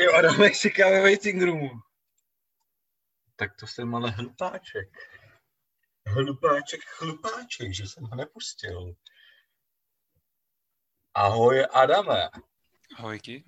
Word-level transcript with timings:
Jo, 0.00 0.12
Adamek 0.12 0.56
čeká 0.56 0.90
ve 0.90 1.00
waiting 1.00 1.42
roomu. 1.42 1.70
Tak 3.36 3.56
to 3.56 3.66
jsem 3.66 3.94
ale 3.94 4.10
hlupáček. 4.10 4.88
Hlupáček, 6.06 6.80
chlupáček, 6.84 7.74
že 7.74 7.86
jsem 7.86 8.04
ho 8.04 8.16
nepustil. 8.16 8.94
Ahoj, 11.14 11.66
Adame. 11.72 12.30
Ahojky. 12.96 13.44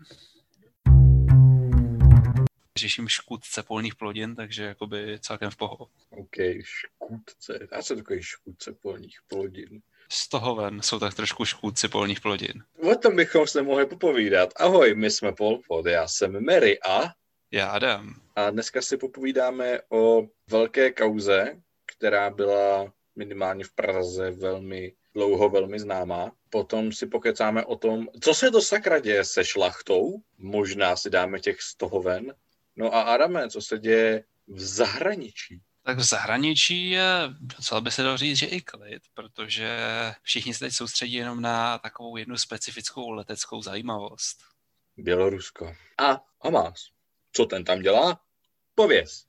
Řeším 2.78 3.08
škůdce 3.08 3.62
polních 3.62 3.94
plodin, 3.94 4.36
takže 4.36 4.64
jakoby 4.64 5.18
celkem 5.20 5.50
v 5.50 5.56
poho. 5.56 5.90
OK, 6.10 6.36
škůdce. 6.62 7.68
Já 7.72 7.82
jsem 7.82 7.96
takový 7.96 8.22
škůdce 8.22 8.72
polních 8.72 9.18
plodin. 9.28 9.82
Z 10.12 10.28
toho 10.28 10.54
ven 10.54 10.82
jsou 10.82 10.98
tak 10.98 11.14
trošku 11.14 11.44
škůdci 11.44 11.88
polních 11.88 12.20
plodin. 12.20 12.64
O 12.92 12.94
tom 12.94 13.16
bychom 13.16 13.46
se 13.46 13.62
mohli 13.62 13.86
popovídat. 13.86 14.50
Ahoj, 14.56 14.94
my 14.94 15.10
jsme 15.10 15.32
Polpod, 15.32 15.86
já 15.86 16.08
jsem 16.08 16.44
Mary 16.44 16.78
a... 16.82 17.02
Já 17.50 17.68
Adam. 17.68 18.14
A 18.36 18.50
dneska 18.50 18.82
si 18.82 18.96
popovídáme 18.96 19.80
o 19.88 20.22
velké 20.50 20.92
kauze, 20.92 21.60
která 21.86 22.30
byla 22.30 22.92
minimálně 23.16 23.64
v 23.64 23.72
Praze 23.72 24.30
velmi 24.30 24.92
dlouho 25.14 25.48
velmi 25.48 25.80
známá. 25.80 26.32
Potom 26.50 26.92
si 26.92 27.06
pokecáme 27.06 27.64
o 27.64 27.76
tom, 27.76 28.08
co 28.20 28.34
se 28.34 28.50
to 28.50 28.60
sakra 28.60 28.98
děje 28.98 29.24
se 29.24 29.44
šlachtou. 29.44 30.14
Možná 30.38 30.96
si 30.96 31.10
dáme 31.10 31.40
těch 31.40 31.60
z 31.60 31.74
toho 31.74 32.02
ven. 32.02 32.34
No 32.76 32.94
a 32.94 33.02
Adame, 33.02 33.48
co 33.48 33.62
se 33.62 33.78
děje 33.78 34.24
v 34.46 34.60
zahraničí? 34.60 35.60
Tak 35.82 35.98
v 35.98 36.02
zahraničí 36.02 36.90
je 36.90 37.28
docela 37.40 37.80
by 37.80 37.90
se 37.90 38.02
dalo 38.02 38.16
říct, 38.16 38.36
že 38.36 38.46
i 38.46 38.60
klid, 38.60 39.02
protože 39.14 39.78
všichni 40.22 40.54
se 40.54 40.60
teď 40.60 40.72
soustředí 40.72 41.12
jenom 41.12 41.40
na 41.40 41.78
takovou 41.78 42.16
jednu 42.16 42.38
specifickou 42.38 43.10
leteckou 43.10 43.62
zajímavost. 43.62 44.38
Bělorusko. 44.96 45.76
A 45.98 46.20
Hamas. 46.44 46.90
Co 47.32 47.46
ten 47.46 47.64
tam 47.64 47.80
dělá? 47.82 48.20
Pověz. 48.74 49.24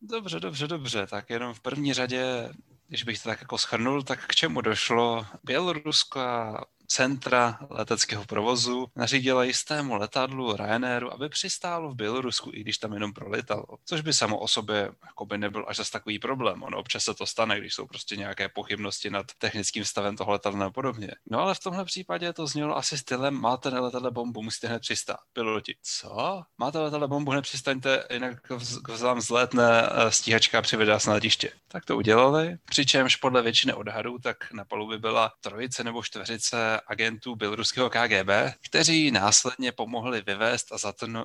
Dobře, 0.00 0.40
dobře, 0.40 0.66
dobře. 0.66 1.06
Tak 1.06 1.30
jenom 1.30 1.54
v 1.54 1.60
první 1.60 1.92
řadě, 1.94 2.52
když 2.88 3.04
bych 3.04 3.22
to 3.22 3.28
tak 3.28 3.40
jako 3.40 3.58
schrnul, 3.58 4.02
tak 4.02 4.26
k 4.26 4.34
čemu 4.34 4.60
došlo? 4.60 5.26
Bělorusko 5.44 6.20
a 6.20 6.66
centra 6.86 7.58
leteckého 7.70 8.24
provozu 8.24 8.86
nařídila 8.96 9.44
jistému 9.44 9.94
letadlu 9.96 10.56
Ryanairu, 10.56 11.12
aby 11.12 11.28
přistálo 11.28 11.90
v 11.90 11.94
Bělorusku, 11.94 12.50
i 12.54 12.60
když 12.60 12.78
tam 12.78 12.92
jenom 12.92 13.12
prolitalo. 13.12 13.64
Což 13.84 14.00
by 14.00 14.12
samo 14.12 14.38
o 14.38 14.48
sobě 14.48 14.90
jako 15.06 15.26
by 15.26 15.38
nebyl 15.38 15.64
až 15.68 15.76
zase 15.76 15.92
takový 15.92 16.18
problém. 16.18 16.62
Ono 16.62 16.78
občas 16.78 17.04
se 17.04 17.14
to 17.14 17.26
stane, 17.26 17.60
když 17.60 17.74
jsou 17.74 17.86
prostě 17.86 18.16
nějaké 18.16 18.48
pochybnosti 18.48 19.10
nad 19.10 19.26
technickým 19.38 19.84
stavem 19.84 20.16
toho 20.16 20.32
letadla 20.32 20.66
a 20.66 20.70
podobně. 20.70 21.10
No 21.30 21.40
ale 21.40 21.54
v 21.54 21.60
tomhle 21.60 21.84
případě 21.84 22.32
to 22.32 22.46
znělo 22.46 22.76
asi 22.76 22.98
stylem, 22.98 23.40
máte 23.40 23.70
na 23.70 23.80
letadle 23.80 24.10
bombu, 24.10 24.42
musíte 24.42 24.68
hned 24.68 24.80
přistát. 24.80 25.18
Piloti, 25.32 25.76
co? 25.82 26.42
Máte 26.58 26.78
letadle 26.78 27.08
bombu, 27.08 27.30
hned 27.30 27.42
přistaňte, 27.42 28.04
jinak 28.12 28.50
vám 29.00 29.20
zlétne 29.20 29.82
eh, 29.82 30.10
stíhačka 30.10 30.58
a 30.58 30.62
přivede 30.62 30.92
na 31.06 31.12
letiště. 31.12 31.50
Tak 31.68 31.84
to 31.84 31.96
udělali, 31.96 32.56
přičemž 32.64 33.16
podle 33.16 33.42
většiny 33.42 33.74
odhadů 33.74 34.18
tak 34.18 34.52
na 34.52 34.64
palubě 34.64 34.98
byla 34.98 35.32
trojice 35.40 35.84
nebo 35.84 36.02
čtveřice 36.02 36.75
agentů 36.78 37.36
běloruského 37.36 37.90
KGB, 37.90 38.30
kteří 38.68 39.10
následně 39.10 39.72
pomohli 39.72 40.22
vyvést 40.26 40.72
a 40.72 40.76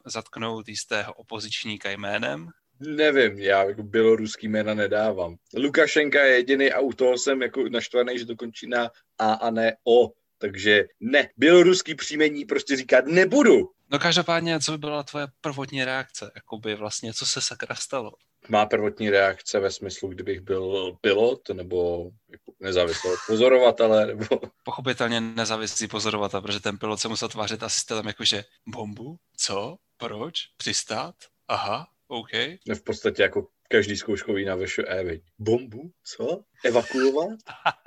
zatknout 0.06 0.68
jistého 0.68 1.14
opozičníka 1.14 1.90
jménem 1.90 2.50
Nevím, 2.88 3.40
já 3.40 3.64
jako 3.64 3.84
běloruský 3.84 4.48
jména 4.48 4.74
nedávám. 4.74 5.36
Lukašenka 5.58 6.24
je 6.24 6.36
jediný 6.36 6.72
a 6.72 6.80
u 6.80 6.94
toho 6.94 7.18
jsem 7.18 7.42
jako 7.42 7.70
naštvaný, 7.70 8.20
že 8.20 8.26
to 8.26 8.36
končí 8.36 8.68
na 8.68 8.92
A 9.20 9.34
a 9.34 9.50
ne 9.50 9.74
O. 9.88 10.12
Takže 10.38 10.84
ne, 11.00 11.30
běloruský 11.38 11.96
příjmení 11.96 12.46
prostě 12.46 12.76
říkat 12.76 13.06
nebudu. 13.06 13.70
No 13.92 14.00
každopádně, 14.00 14.60
co 14.60 14.72
by 14.72 14.78
byla 14.78 15.04
tvoje 15.04 15.28
prvotní 15.42 15.86
reakce? 15.86 16.32
Jakoby 16.36 16.76
vlastně, 16.76 17.14
co 17.14 17.26
se 17.26 17.42
sakra 17.42 17.76
stalo? 17.76 18.12
Má 18.50 18.66
prvotní 18.66 19.10
reakce 19.10 19.60
ve 19.60 19.72
smyslu, 19.72 20.10
kdybych 20.10 20.42
byl 20.42 20.98
pilot 21.02 21.50
nebo 21.50 22.10
jako 22.30 22.51
nezávislý 22.62 23.10
pozorovatele? 23.28 24.08
Nebo... 24.08 24.26
Pochopitelně 24.64 25.22
nezávislý 25.22 25.88
pozorovatel, 25.88 26.42
protože 26.42 26.60
ten 26.60 26.78
pilot 26.78 27.00
se 27.00 27.08
musel 27.08 27.30
tvářit 27.30 27.64
asi 27.64 27.80
stylem 27.80 28.08
jakože 28.08 28.44
bombu? 28.68 29.18
Co? 29.38 29.76
Proč? 29.98 30.34
Přistát? 30.58 31.16
Aha, 31.48 31.88
OK. 32.08 32.32
V 32.76 32.84
podstatě 32.84 33.22
jako 33.22 33.48
každý 33.70 33.98
zkouškový 33.98 34.46
na 34.46 34.56
VŠE, 34.56 35.20
Bombu? 35.40 35.92
Co? 36.04 36.44
Evakuovat? 36.66 37.40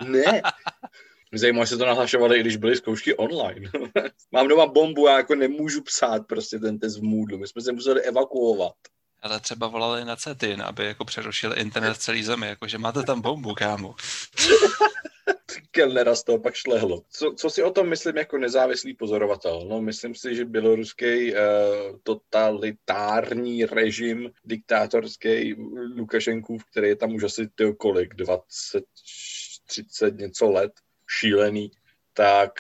Ne. 0.05 0.43
Že 1.33 1.53
se 1.65 1.77
to 1.77 1.87
nahlašovali, 1.87 2.39
i 2.39 2.41
když 2.41 2.57
byly 2.57 2.77
zkoušky 2.77 3.15
online. 3.15 3.71
Mám 4.33 4.49
doma 4.49 4.67
bombu 4.67 5.09
a 5.09 5.17
jako 5.17 5.35
nemůžu 5.35 5.83
psát 5.83 6.27
prostě 6.27 6.59
ten 6.59 6.79
test 6.79 6.99
v 6.99 7.03
Moodle. 7.03 7.39
My 7.39 7.47
jsme 7.47 7.63
se 7.63 7.73
museli 7.73 8.03
evakuovat. 8.03 8.75
Ale 9.25 9.41
třeba 9.41 9.67
volali 9.67 10.05
na 10.05 10.17
CETIN, 10.17 10.63
aby 10.63 10.85
jako 10.85 11.05
přerušili 11.05 11.61
internet 11.61 11.97
celý 11.97 12.23
zemi, 12.23 12.47
jakože 12.47 12.79
máte 12.79 13.03
tam 13.03 13.21
bombu, 13.21 13.55
kámo. 13.55 13.95
Kellnera 15.71 16.15
z 16.15 16.25
toho 16.25 16.39
pak 16.39 16.55
šlehlo. 16.55 17.03
Co, 17.11 17.35
co 17.37 17.51
si 17.51 17.63
o 17.63 17.71
tom 17.71 17.89
myslím 17.89 18.17
jako 18.17 18.39
nezávislý 18.39 18.95
pozorovatel? 18.95 19.67
No, 19.69 19.83
myslím 19.83 20.15
si, 20.15 20.35
že 20.35 20.45
běloruský 20.45 21.33
uh, 21.33 21.39
totalitární 22.03 23.65
režim, 23.65 24.31
diktátorský 24.45 25.55
Lukašenkův, 25.97 26.65
který 26.65 26.89
je 26.89 26.97
tam 26.97 27.15
už 27.15 27.25
asi 27.25 27.49
kolik, 27.79 28.15
20, 28.15 28.85
30 29.67 30.19
něco 30.19 30.51
let, 30.51 30.73
šílený, 31.09 31.71
tak 32.13 32.51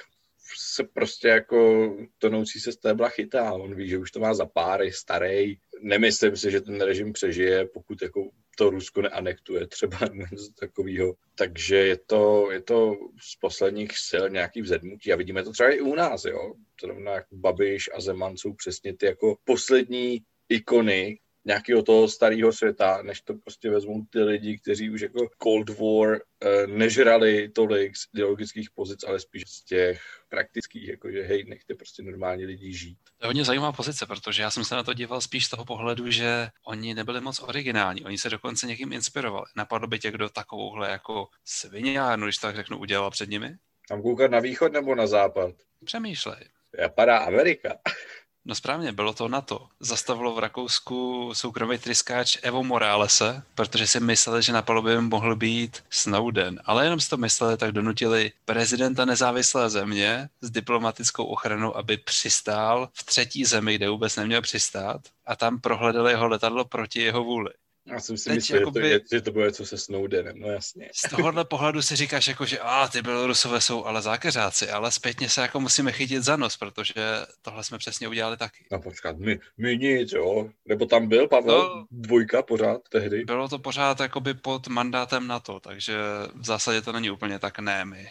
se 0.59 0.85
prostě 0.85 1.29
jako 1.29 1.89
tonoucí 2.19 2.61
se 2.61 2.73
stébla 2.73 3.09
chytá. 3.09 3.53
On 3.53 3.75
ví, 3.75 3.89
že 3.89 3.99
už 3.99 4.11
to 4.11 4.21
má 4.21 4.35
za 4.35 4.47
páry, 4.47 4.93
starý. 4.93 5.57
Nemyslím 5.85 6.37
si, 6.37 6.51
že 6.51 6.61
ten 6.61 6.81
režim 6.81 7.13
přežije, 7.13 7.67
pokud 7.67 8.03
jako 8.03 8.31
to 8.59 8.71
Rusko 8.71 9.03
neanektuje 9.03 9.67
třeba 9.67 9.99
něco 10.13 10.53
takového. 10.61 11.15
Takže 11.35 11.77
je 11.77 11.99
to, 12.07 12.51
je 12.51 12.63
to 12.63 12.97
z 13.23 13.37
posledních 13.37 13.99
sil 14.09 14.25
nějaký 14.31 14.63
vzedmutí 14.63 15.13
a 15.13 15.17
vidíme 15.17 15.45
to 15.45 15.53
třeba 15.53 15.71
i 15.71 15.81
u 15.81 15.95
nás, 15.95 16.25
jo. 16.25 16.55
Zrovna 16.83 17.13
jako 17.13 17.37
Babiš 17.37 17.91
a 17.95 18.01
Zeman 18.01 18.37
jsou 18.37 18.55
přesně 18.55 18.97
ty 18.97 19.07
jako 19.07 19.37
poslední 19.45 20.21
ikony, 20.49 21.19
nějakého 21.45 21.83
toho 21.83 22.09
starého 22.09 22.53
světa, 22.53 23.03
než 23.03 23.21
to 23.21 23.35
prostě 23.35 23.71
vezmou 23.71 24.05
ty 24.11 24.19
lidi, 24.19 24.59
kteří 24.59 24.91
už 24.91 25.01
jako 25.01 25.29
Cold 25.43 25.69
War 25.69 26.19
eh, 26.41 26.67
nežrali 26.67 27.49
tolik 27.49 27.97
z 27.97 28.07
ideologických 28.15 28.71
pozic, 28.71 29.05
ale 29.05 29.21
spíš 29.21 29.43
z 29.47 29.65
těch 29.65 30.03
praktických, 30.29 30.89
jakože 30.89 31.23
hej, 31.23 31.45
nechte 31.45 31.75
prostě 31.75 32.03
normálně 32.03 32.47
lidi 32.47 32.73
žít. 32.73 32.99
To 33.19 33.27
je 33.27 33.29
hodně 33.29 33.45
zajímavá 33.45 33.73
pozice, 33.73 34.07
protože 34.07 34.43
já 34.43 34.51
jsem 34.51 34.65
se 34.65 34.75
na 34.75 34.83
to 34.83 34.95
díval 34.95 35.21
spíš 35.21 35.47
z 35.47 35.51
toho 35.51 35.65
pohledu, 35.65 36.11
že 36.11 36.49
oni 36.67 36.95
nebyli 36.95 37.21
moc 37.21 37.41
originální, 37.43 38.05
oni 38.05 38.19
se 38.19 38.31
dokonce 38.31 38.67
někým 38.67 38.93
inspirovali. 38.93 39.47
Napadlo 39.57 39.89
by 39.89 39.99
tě, 39.99 40.11
kdo 40.11 40.29
takovouhle 40.29 40.91
jako 40.91 41.27
svinějárnu, 41.45 42.27
když 42.27 42.39
tak 42.39 42.57
řeknu, 42.57 42.79
udělal 42.79 43.11
před 43.11 43.31
nimi? 43.31 43.57
Tam 43.89 44.03
koukat 44.03 44.31
na 44.31 44.41
východ 44.41 44.73
nebo 44.73 44.95
na 44.95 45.07
západ? 45.07 45.55
Přemýšlej. 45.85 46.49
Vypadá 46.83 47.19
Amerika. 47.19 47.79
No 48.47 48.55
správně, 48.55 48.93
bylo 48.93 49.13
to 49.13 49.29
na 49.29 49.41
to. 49.41 49.69
Zastavilo 49.81 50.35
v 50.35 50.39
Rakousku 50.39 51.31
soukromý 51.35 51.79
tryskáč 51.79 52.39
Evo 52.43 52.65
Moralese, 52.65 53.43
protože 53.55 53.87
si 53.87 54.01
mysleli, 54.01 54.43
že 54.43 54.53
na 54.53 54.63
palubě 54.63 55.01
mohl 55.01 55.37
být 55.37 55.85
Snowden. 55.91 56.61
Ale 56.65 56.85
jenom 56.85 57.01
si 57.01 57.11
to 57.11 57.17
mysleli, 57.17 57.57
tak 57.57 57.73
donutili 57.73 58.33
prezidenta 58.45 59.05
nezávislé 59.05 59.71
země 59.71 60.29
s 60.41 60.51
diplomatickou 60.51 61.25
ochranou, 61.25 61.77
aby 61.77 61.97
přistál 61.97 62.89
v 62.93 63.03
třetí 63.03 63.45
zemi, 63.45 63.75
kde 63.75 63.89
vůbec 63.89 64.17
neměl 64.17 64.43
přistát 64.43 65.01
a 65.27 65.37
tam 65.37 65.61
prohledali 65.61 66.13
jeho 66.13 66.29
letadlo 66.29 66.65
proti 66.65 67.01
jeho 67.01 67.25
vůli. 67.25 67.51
Já 67.87 68.01
jsem 68.01 68.17
si 68.17 68.33
myslel, 68.33 68.61
jakoby, 68.61 68.89
že, 68.89 69.01
to, 69.01 69.07
že 69.13 69.21
to 69.21 69.33
bude 69.33 69.53
co 69.53 69.67
se 69.67 69.79
Snowdenem, 69.79 70.41
no 70.41 70.49
jasně. 70.49 70.91
Z 70.95 71.11
tohohle 71.11 71.45
pohledu 71.45 71.83
si 71.83 71.97
říkáš, 71.97 72.29
jako, 72.29 72.47
že 72.47 72.59
a, 72.59 72.89
ty 72.89 73.03
Bělorusové 73.03 73.61
jsou 73.61 73.85
ale 73.85 74.03
zákeřáci, 74.03 74.71
ale 74.71 74.93
zpětně 74.93 75.29
se 75.29 75.41
jako 75.41 75.61
musíme 75.61 75.93
chytit 75.93 76.23
za 76.23 76.37
nos, 76.37 76.57
protože 76.57 76.95
tohle 77.43 77.65
jsme 77.65 77.79
přesně 77.79 78.09
udělali 78.09 78.37
taky. 78.37 78.65
No 78.73 78.81
počkat, 78.81 79.19
my, 79.19 79.41
my 79.59 79.79
nic, 79.79 80.13
jo. 80.13 80.51
Nebo 80.67 80.87
tam 80.87 81.09
byl 81.09 81.29
Pavel 81.29 81.77
no, 81.77 81.87
dvojka 81.91 82.43
pořád 82.43 82.81
tehdy? 82.89 83.25
Bylo 83.25 83.49
to 83.49 83.59
pořád 83.59 84.01
jakoby 84.01 84.35
pod 84.35 84.69
mandátem 84.69 85.27
NATO, 85.27 85.61
takže 85.61 85.99
v 86.35 86.45
zásadě 86.45 86.83
to 86.83 86.93
není 86.93 87.11
úplně 87.11 87.39
tak 87.39 87.59
ne 87.59 87.85
my 87.85 88.11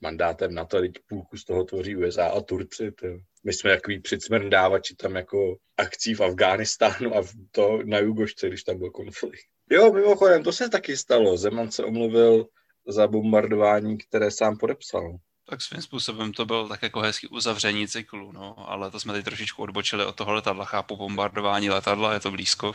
mandátem 0.00 0.54
na 0.54 0.64
to, 0.64 0.80
teď 0.80 0.92
půlku 1.08 1.36
z 1.36 1.44
toho 1.44 1.64
tvoří 1.64 1.96
USA 1.96 2.26
a 2.26 2.40
Turci. 2.40 2.92
Tě. 3.00 3.18
My 3.44 3.52
jsme 3.52 3.70
takový 3.74 4.00
předsmrdávači 4.00 4.94
tam 4.96 5.14
jako 5.14 5.56
akcí 5.76 6.14
v 6.14 6.20
Afghánistánu 6.20 7.16
a 7.16 7.22
v 7.22 7.30
to 7.50 7.78
na 7.84 7.98
Jugošce, 7.98 8.48
když 8.48 8.62
tam 8.62 8.78
byl 8.78 8.90
konflikt. 8.90 9.42
Jo, 9.70 9.92
mimochodem, 9.92 10.42
to 10.42 10.52
se 10.52 10.68
taky 10.68 10.96
stalo. 10.96 11.36
Zeman 11.36 11.70
se 11.70 11.84
omluvil 11.84 12.46
za 12.88 13.06
bombardování, 13.08 13.98
které 13.98 14.30
sám 14.30 14.56
podepsal. 14.56 15.16
Tak 15.48 15.62
svým 15.62 15.82
způsobem 15.82 16.32
to 16.32 16.44
byl 16.44 16.68
tak 16.68 16.82
jako 16.82 17.00
hezký 17.00 17.28
uzavření 17.28 17.88
cyklu, 17.88 18.32
no, 18.32 18.70
ale 18.70 18.90
to 18.90 19.00
jsme 19.00 19.12
teď 19.12 19.24
trošičku 19.24 19.62
odbočili 19.62 20.06
od 20.06 20.16
toho 20.16 20.32
letadla. 20.32 20.64
Chápu 20.64 20.96
bombardování 20.96 21.70
letadla, 21.70 22.14
je 22.14 22.20
to 22.20 22.30
blízko. 22.30 22.72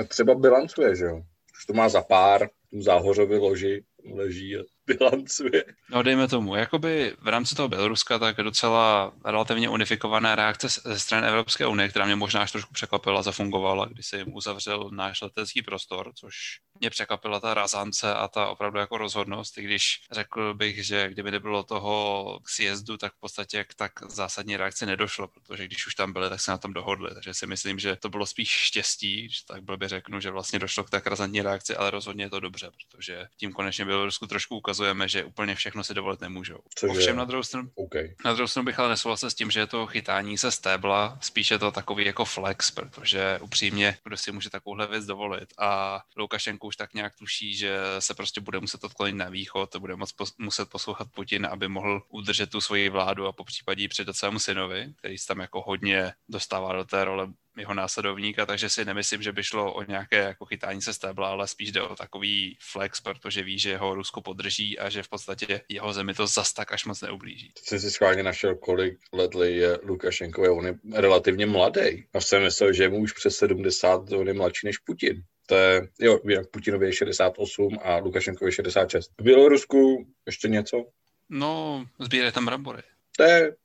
A 0.00 0.04
třeba 0.04 0.34
bilancuje, 0.34 0.96
že 0.96 1.04
jo? 1.04 1.16
Už 1.58 1.66
to 1.66 1.72
má 1.72 1.88
za 1.88 2.02
pár, 2.02 2.48
tu 2.70 2.82
záhořově 2.82 3.38
loži 3.38 3.84
leží 4.14 4.56
a 4.56 4.62
bilancuje. 4.98 5.64
No 5.90 6.02
dejme 6.02 6.28
tomu, 6.28 6.54
jakoby 6.54 7.16
v 7.20 7.28
rámci 7.28 7.54
toho 7.54 7.68
Běloruska 7.68 8.18
tak 8.18 8.36
docela 8.36 9.12
relativně 9.24 9.68
unifikovaná 9.68 10.34
reakce 10.34 10.68
ze 10.68 10.98
strany 10.98 11.26
Evropské 11.26 11.66
unie, 11.66 11.88
která 11.88 12.06
mě 12.06 12.16
možná 12.16 12.42
až 12.42 12.52
trošku 12.52 12.72
překvapila, 12.72 13.22
zafungovala, 13.22 13.86
když 13.86 14.06
se 14.06 14.18
jim 14.18 14.34
uzavřel 14.34 14.90
náš 14.92 15.20
letecký 15.20 15.62
prostor, 15.62 16.12
což 16.14 16.34
mě 16.82 16.90
překvapila 16.90 17.40
ta 17.40 17.54
razance 17.54 18.14
a 18.14 18.28
ta 18.28 18.48
opravdu 18.48 18.78
jako 18.78 18.98
rozhodnost, 18.98 19.58
i 19.58 19.62
když 19.62 20.00
řekl 20.12 20.54
bych, 20.54 20.86
že 20.86 21.08
kdyby 21.08 21.30
nebylo 21.30 21.62
toho 21.62 22.40
sjezdu, 22.46 22.96
tak 22.96 23.12
v 23.12 23.20
podstatě 23.20 23.64
k 23.64 23.74
tak 23.74 23.92
zásadní 24.08 24.56
reakci 24.56 24.86
nedošlo, 24.86 25.28
protože 25.28 25.64
když 25.64 25.86
už 25.86 25.94
tam 25.94 26.12
byli, 26.12 26.28
tak 26.28 26.40
se 26.40 26.50
na 26.50 26.58
tom 26.58 26.72
dohodli. 26.72 27.14
Takže 27.14 27.34
si 27.34 27.46
myslím, 27.46 27.78
že 27.78 27.96
to 27.96 28.08
bylo 28.08 28.26
spíš 28.26 28.48
štěstí, 28.48 29.28
že 29.28 29.40
tak 29.46 29.62
blbě 29.62 29.88
řeknu, 29.88 30.20
že 30.20 30.30
vlastně 30.30 30.58
došlo 30.58 30.84
k 30.84 30.90
tak 30.90 31.06
razantní 31.06 31.42
reakci, 31.42 31.76
ale 31.76 31.90
rozhodně 31.90 32.24
je 32.24 32.30
to 32.30 32.40
dobře, 32.40 32.70
protože 32.70 33.26
tím 33.36 33.52
konečně 33.52 33.84
Bělorusku 33.84 34.26
trošku 34.26 34.56
ukazujeme, 34.56 35.08
že 35.08 35.24
úplně 35.24 35.54
všechno 35.54 35.84
si 35.84 35.94
dovolit 35.94 36.20
nemůžou. 36.20 36.58
Což 36.74 36.90
Ovšem 36.90 37.16
na 37.16 37.24
druhou 37.24 37.42
stranu, 37.42 37.70
okay. 37.74 38.14
na 38.24 38.32
druhou 38.32 38.48
stranu 38.48 38.64
bych 38.64 38.78
ale 38.78 38.88
nesouhlasil 38.88 39.30
s 39.30 39.34
tím, 39.34 39.50
že 39.50 39.60
je 39.60 39.66
to 39.66 39.86
chytání 39.86 40.38
se 40.38 40.50
stébla, 40.50 41.18
spíše 41.20 41.58
to 41.58 41.70
takový 41.70 42.04
jako 42.04 42.24
flex, 42.24 42.70
protože 42.70 43.38
upřímně, 43.42 43.98
kdo 44.04 44.16
si 44.16 44.32
může 44.32 44.50
takovouhle 44.50 44.86
věc 44.86 45.06
dovolit 45.06 45.48
a 45.58 46.02
Lukašenko 46.16 46.71
už 46.72 46.76
tak 46.76 46.94
nějak 46.94 47.16
tuší, 47.16 47.54
že 47.54 47.78
se 47.98 48.14
prostě 48.14 48.40
bude 48.40 48.60
muset 48.60 48.84
odklonit 48.84 49.16
na 49.16 49.28
východ, 49.28 49.76
bude 49.76 49.96
moc 49.96 50.10
pos- 50.10 50.34
muset 50.38 50.68
poslouchat 50.68 51.08
Putin, 51.14 51.46
aby 51.46 51.68
mohl 51.68 52.02
udržet 52.08 52.50
tu 52.50 52.60
svoji 52.60 52.88
vládu 52.88 53.26
a 53.26 53.32
po 53.32 53.44
případě 53.44 53.88
předat 53.88 54.16
svému 54.16 54.38
synovi, 54.38 54.94
který 54.98 55.18
se 55.18 55.26
tam 55.26 55.40
jako 55.40 55.62
hodně 55.62 56.12
dostává 56.28 56.72
do 56.72 56.84
té 56.84 57.04
role 57.04 57.28
jeho 57.56 57.74
následovníka, 57.74 58.46
takže 58.46 58.70
si 58.70 58.84
nemyslím, 58.84 59.22
že 59.22 59.32
by 59.32 59.44
šlo 59.44 59.74
o 59.74 59.82
nějaké 59.82 60.16
jako 60.16 60.44
chytání 60.44 60.82
se 60.82 60.94
stébla, 60.94 61.28
ale 61.28 61.48
spíš 61.48 61.72
jde 61.72 61.82
o 61.82 61.96
takový 61.96 62.56
flex, 62.60 63.00
protože 63.00 63.42
ví, 63.42 63.58
že 63.58 63.76
ho 63.76 63.94
Rusko 63.94 64.20
podrží 64.20 64.78
a 64.78 64.90
že 64.90 65.02
v 65.02 65.08
podstatě 65.08 65.60
jeho 65.68 65.92
zemi 65.92 66.14
to 66.14 66.26
zas 66.26 66.52
tak 66.52 66.72
až 66.72 66.84
moc 66.84 67.00
neublíží. 67.00 67.52
Jsi 67.58 67.80
si 67.80 67.90
schválně 67.90 68.22
našel, 68.22 68.54
kolik 68.54 68.98
let 69.12 69.30
je 69.42 69.78
Lukašenko, 69.82 70.56
on 70.56 70.66
je 70.66 70.74
relativně 70.92 71.46
mladý. 71.46 72.04
A 72.14 72.20
jsem 72.20 72.42
myslel, 72.42 72.72
že 72.72 72.88
mu 72.88 72.98
už 72.98 73.12
přes 73.12 73.36
70, 73.36 74.12
on 74.12 74.28
je 74.28 74.34
mladší 74.34 74.66
než 74.66 74.78
Putin. 74.78 75.22
To 75.46 75.54
je, 75.54 75.88
jo, 76.00 76.20
jinak 76.28 76.50
Putinovi 76.50 76.86
je 76.86 76.92
68 76.92 77.78
a 77.82 77.96
Lukašenkovi 77.96 78.48
je 78.48 78.52
66. 78.52 79.10
V 79.18 79.22
Bělorusku 79.22 80.06
ještě 80.26 80.48
něco? 80.48 80.84
No, 81.28 81.84
sbírají 81.98 82.32
tam 82.32 82.44
brambory. 82.44 82.82
To 83.16 83.22
je 83.22 83.56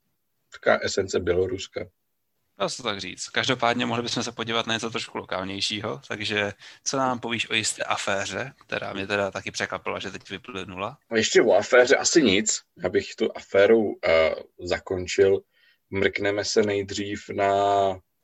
taková 0.51 0.77
esence 0.77 1.19
Běloruska. 1.19 1.87
Dá 2.59 2.69
se 2.69 2.83
tak 2.83 2.99
říct. 2.99 3.29
Každopádně 3.29 3.85
mohli 3.85 4.03
bychom 4.03 4.23
se 4.23 4.31
podívat 4.31 4.67
na 4.67 4.73
něco 4.73 4.89
trošku 4.89 5.17
lokálnějšího, 5.17 6.01
takže 6.07 6.53
co 6.83 6.97
nám 6.97 7.19
povíš 7.19 7.49
o 7.49 7.53
jisté 7.53 7.83
aféře, 7.83 8.53
která 8.65 8.93
mě 8.93 9.07
teda 9.07 9.31
taky 9.31 9.51
překvapila, 9.51 9.99
že 9.99 10.11
teď 10.11 10.29
vyplynula? 10.29 10.97
Ještě 11.15 11.41
o 11.41 11.53
aféře 11.53 11.95
asi 11.95 12.23
nic. 12.23 12.61
Abych 12.83 13.15
tu 13.15 13.29
aféru 13.35 13.83
uh, 13.83 13.93
zakončil, 14.59 15.39
mrkneme 15.89 16.45
se 16.45 16.61
nejdřív 16.61 17.29
na 17.29 17.51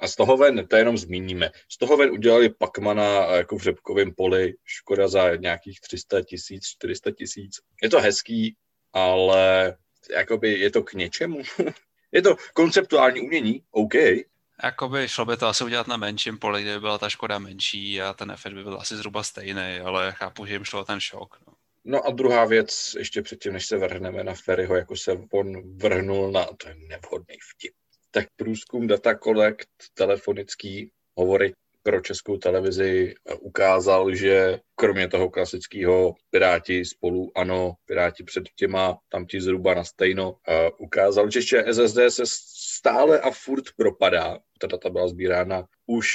a 0.03 0.07
z 0.07 0.15
toho 0.15 0.37
ven, 0.37 0.67
to 0.67 0.75
jenom 0.75 0.97
zmíníme, 0.97 1.51
z 1.69 1.77
toho 1.77 1.97
ven 1.97 2.11
udělali 2.11 2.49
Pakmana 2.49 3.27
eh, 3.27 3.37
jako 3.37 3.57
v 3.57 3.61
řepkovém 3.61 4.13
poli, 4.15 4.53
škoda 4.65 5.07
za 5.07 5.35
nějakých 5.35 5.81
300 5.81 6.21
tisíc, 6.21 6.65
400 6.65 7.11
tisíc. 7.11 7.59
Je 7.83 7.89
to 7.89 8.01
hezký, 8.01 8.55
ale 8.93 9.77
jakoby 10.15 10.59
je 10.59 10.71
to 10.71 10.83
k 10.83 10.93
něčemu. 10.93 11.41
Je 12.11 12.21
to 12.21 12.35
konceptuální 12.53 13.21
umění, 13.21 13.63
OK. 13.71 13.93
Jakoby 14.63 15.07
šlo 15.07 15.25
by 15.25 15.37
to 15.37 15.47
asi 15.47 15.63
udělat 15.63 15.87
na 15.87 15.97
menším 15.97 16.37
poli, 16.37 16.61
kde 16.61 16.73
by 16.73 16.79
byla 16.79 16.97
ta 16.97 17.09
škoda 17.09 17.39
menší 17.39 18.01
a 18.01 18.13
ten 18.13 18.31
efekt 18.31 18.53
by 18.53 18.63
byl 18.63 18.77
asi 18.81 18.95
zhruba 18.95 19.23
stejný, 19.23 19.79
ale 19.83 20.11
chápu, 20.11 20.45
že 20.45 20.53
jim 20.53 20.63
šlo 20.63 20.85
ten 20.85 20.99
šok. 20.99 21.37
No. 21.47 21.53
No 21.85 22.07
a 22.07 22.11
druhá 22.11 22.45
věc, 22.45 22.95
ještě 22.97 23.21
předtím, 23.21 23.53
než 23.53 23.65
se 23.65 23.77
vrhneme 23.77 24.23
na 24.23 24.33
Ferryho, 24.33 24.75
jako 24.75 24.95
se 24.95 25.11
on 25.31 25.77
vrhnul 25.77 26.31
na, 26.31 26.45
to 26.45 26.67
je 26.67 26.75
nevhodný 26.75 27.35
vtip, 27.51 27.73
tak 28.13 28.25
průzkum 28.35 28.87
Data 28.87 29.15
Collect 29.15 29.69
telefonický 29.93 30.91
hovory 31.17 31.53
pro 31.83 32.01
českou 32.01 32.37
televizi 32.37 33.15
ukázal, 33.39 34.15
že 34.15 34.59
kromě 34.75 35.07
toho 35.07 35.29
klasického 35.29 36.15
Piráti 36.29 36.85
spolu, 36.85 37.31
ano, 37.35 37.73
Piráti 37.85 38.23
před 38.23 38.43
těma, 38.55 38.97
tam 39.09 39.25
ti 39.25 39.41
zhruba 39.41 39.73
na 39.73 39.83
stejno, 39.83 40.35
ukázal, 40.77 41.31
že 41.31 41.41
ČSSD 41.41 41.97
se 42.09 42.23
stále 42.25 43.19
a 43.19 43.31
furt 43.31 43.63
propadá. 43.77 44.39
Ta 44.59 44.67
data 44.67 44.89
byla 44.89 45.07
sbírána 45.07 45.65
už 45.85 46.07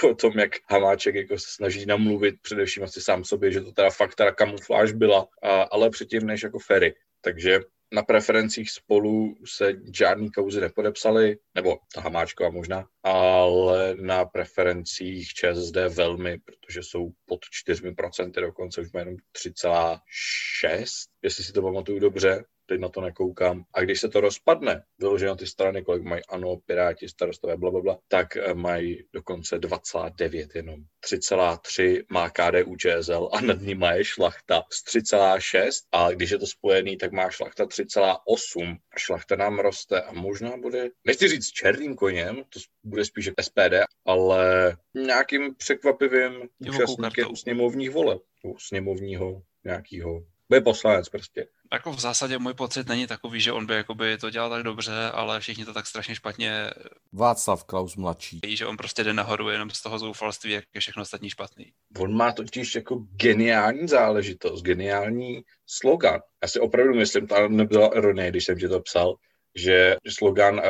po 0.00 0.14
tom, 0.14 0.38
jak 0.38 0.52
Hamáček 0.70 1.14
jako 1.14 1.38
se 1.38 1.46
snaží 1.48 1.86
namluvit 1.86 2.34
především 2.42 2.82
asi 2.82 3.00
sám 3.00 3.24
sobě, 3.24 3.52
že 3.52 3.60
to 3.60 3.72
teda 3.72 3.90
fakt 3.90 4.14
teda 4.14 4.32
kamufláž 4.32 4.92
byla, 4.92 5.28
ale 5.70 5.90
předtím 5.90 6.26
než 6.26 6.42
jako 6.42 6.58
Ferry. 6.58 6.94
Takže 7.20 7.60
na 7.92 8.02
preferencích 8.02 8.70
spolu 8.70 9.34
se 9.44 9.72
žádný 9.94 10.30
kauzy 10.30 10.60
nepodepsaly, 10.60 11.38
nebo 11.54 11.78
ta 11.94 12.00
Hamáčková 12.00 12.50
možná, 12.50 12.86
ale 13.02 13.96
na 14.00 14.24
preferencích 14.24 15.28
ČSSD 15.28 15.76
velmi, 15.88 16.38
protože 16.38 16.82
jsou 16.82 17.10
pod 17.26 17.40
4%, 17.66 18.30
dokonce 18.40 18.80
už 18.80 18.88
jenom 18.98 19.14
3,6, 19.14 20.84
jestli 21.22 21.44
si 21.44 21.52
to 21.52 21.62
pamatuju 21.62 21.98
dobře, 21.98 22.44
teď 22.72 22.80
na 22.80 22.88
to 22.88 23.00
nekoukám. 23.00 23.64
A 23.74 23.80
když 23.80 24.00
se 24.00 24.08
to 24.08 24.20
rozpadne, 24.20 24.82
vyloženo 24.98 25.36
ty 25.36 25.46
strany, 25.46 25.82
kolik 25.82 26.02
mají 26.02 26.22
ANO, 26.28 26.56
Piráti, 26.56 27.08
starostové, 27.08 27.56
bla, 27.56 27.70
bla, 27.70 27.80
bla, 27.80 27.98
tak 28.08 28.36
eh, 28.36 28.54
mají 28.54 29.04
dokonce 29.12 29.58
2,9 29.58 30.48
jenom. 30.54 30.80
3,3 31.06 32.04
má 32.10 32.30
KDU 32.30 32.76
ČSL 32.76 33.28
a 33.32 33.40
nad 33.40 33.60
ní 33.60 33.76
je 33.94 34.04
šlachta 34.04 34.62
z 34.72 34.96
3,6 35.12 35.70
a 35.92 36.10
když 36.10 36.30
je 36.30 36.38
to 36.38 36.46
spojený, 36.46 36.96
tak 36.96 37.12
má 37.12 37.30
šlachta 37.30 37.64
3,8 37.64 38.76
a 38.94 38.98
šlachta 38.98 39.36
nám 39.36 39.58
roste 39.58 40.02
a 40.02 40.12
možná 40.12 40.56
bude, 40.56 40.88
nechci 41.06 41.28
říct 41.28 41.46
černým 41.46 41.96
koněm, 41.96 42.36
to 42.36 42.60
bude 42.84 43.04
spíš 43.04 43.30
SPD, 43.40 43.74
ale 44.06 44.76
nějakým 44.94 45.54
překvapivým 45.54 46.48
účastníkem 46.58 47.36
sněmovních 47.36 47.90
voleb, 47.90 48.22
sněmovního 48.58 49.42
nějakého 49.64 50.22
bude 50.52 50.60
poslanec 50.60 51.08
prostě. 51.08 51.46
Jako 51.72 51.92
v 51.92 52.00
zásadě 52.00 52.38
můj 52.38 52.54
pocit 52.54 52.88
není 52.88 53.06
takový, 53.06 53.40
že 53.40 53.52
on 53.52 53.66
by 53.66 53.74
jakoby 53.74 54.18
to 54.18 54.30
dělal 54.30 54.50
tak 54.50 54.62
dobře, 54.62 54.92
ale 55.12 55.40
všichni 55.40 55.64
to 55.64 55.72
tak 55.72 55.86
strašně 55.86 56.14
špatně... 56.14 56.70
Václav 57.12 57.64
Klaus 57.64 57.96
mladší. 57.96 58.40
Že 58.46 58.66
on 58.66 58.76
prostě 58.76 59.04
jde 59.04 59.12
nahoru 59.12 59.50
jenom 59.50 59.70
z 59.70 59.82
toho 59.82 59.98
zoufalství, 59.98 60.52
jak 60.52 60.64
je 60.74 60.80
všechno 60.80 61.02
ostatní 61.02 61.30
špatný. 61.30 61.72
On 61.98 62.16
má 62.16 62.32
totiž 62.32 62.74
jako 62.74 62.96
geniální 62.96 63.88
záležitost, 63.88 64.62
geniální 64.62 65.42
slogan. 65.66 66.20
Já 66.42 66.48
si 66.48 66.60
opravdu 66.60 66.94
myslím, 66.94 67.26
to 67.26 67.48
nebyla 67.48 67.96
ironie, 67.96 68.30
když 68.30 68.44
jsem 68.44 68.58
ti 68.58 68.68
to 68.68 68.80
psal, 68.80 69.14
že 69.54 69.96
slogan 70.08 70.54
uh, 70.54 70.62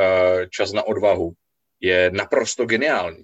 čas 0.49 0.73
na 0.73 0.83
odvahu 0.83 1.33
je 1.79 2.11
naprosto 2.13 2.65
geniální. 2.65 3.23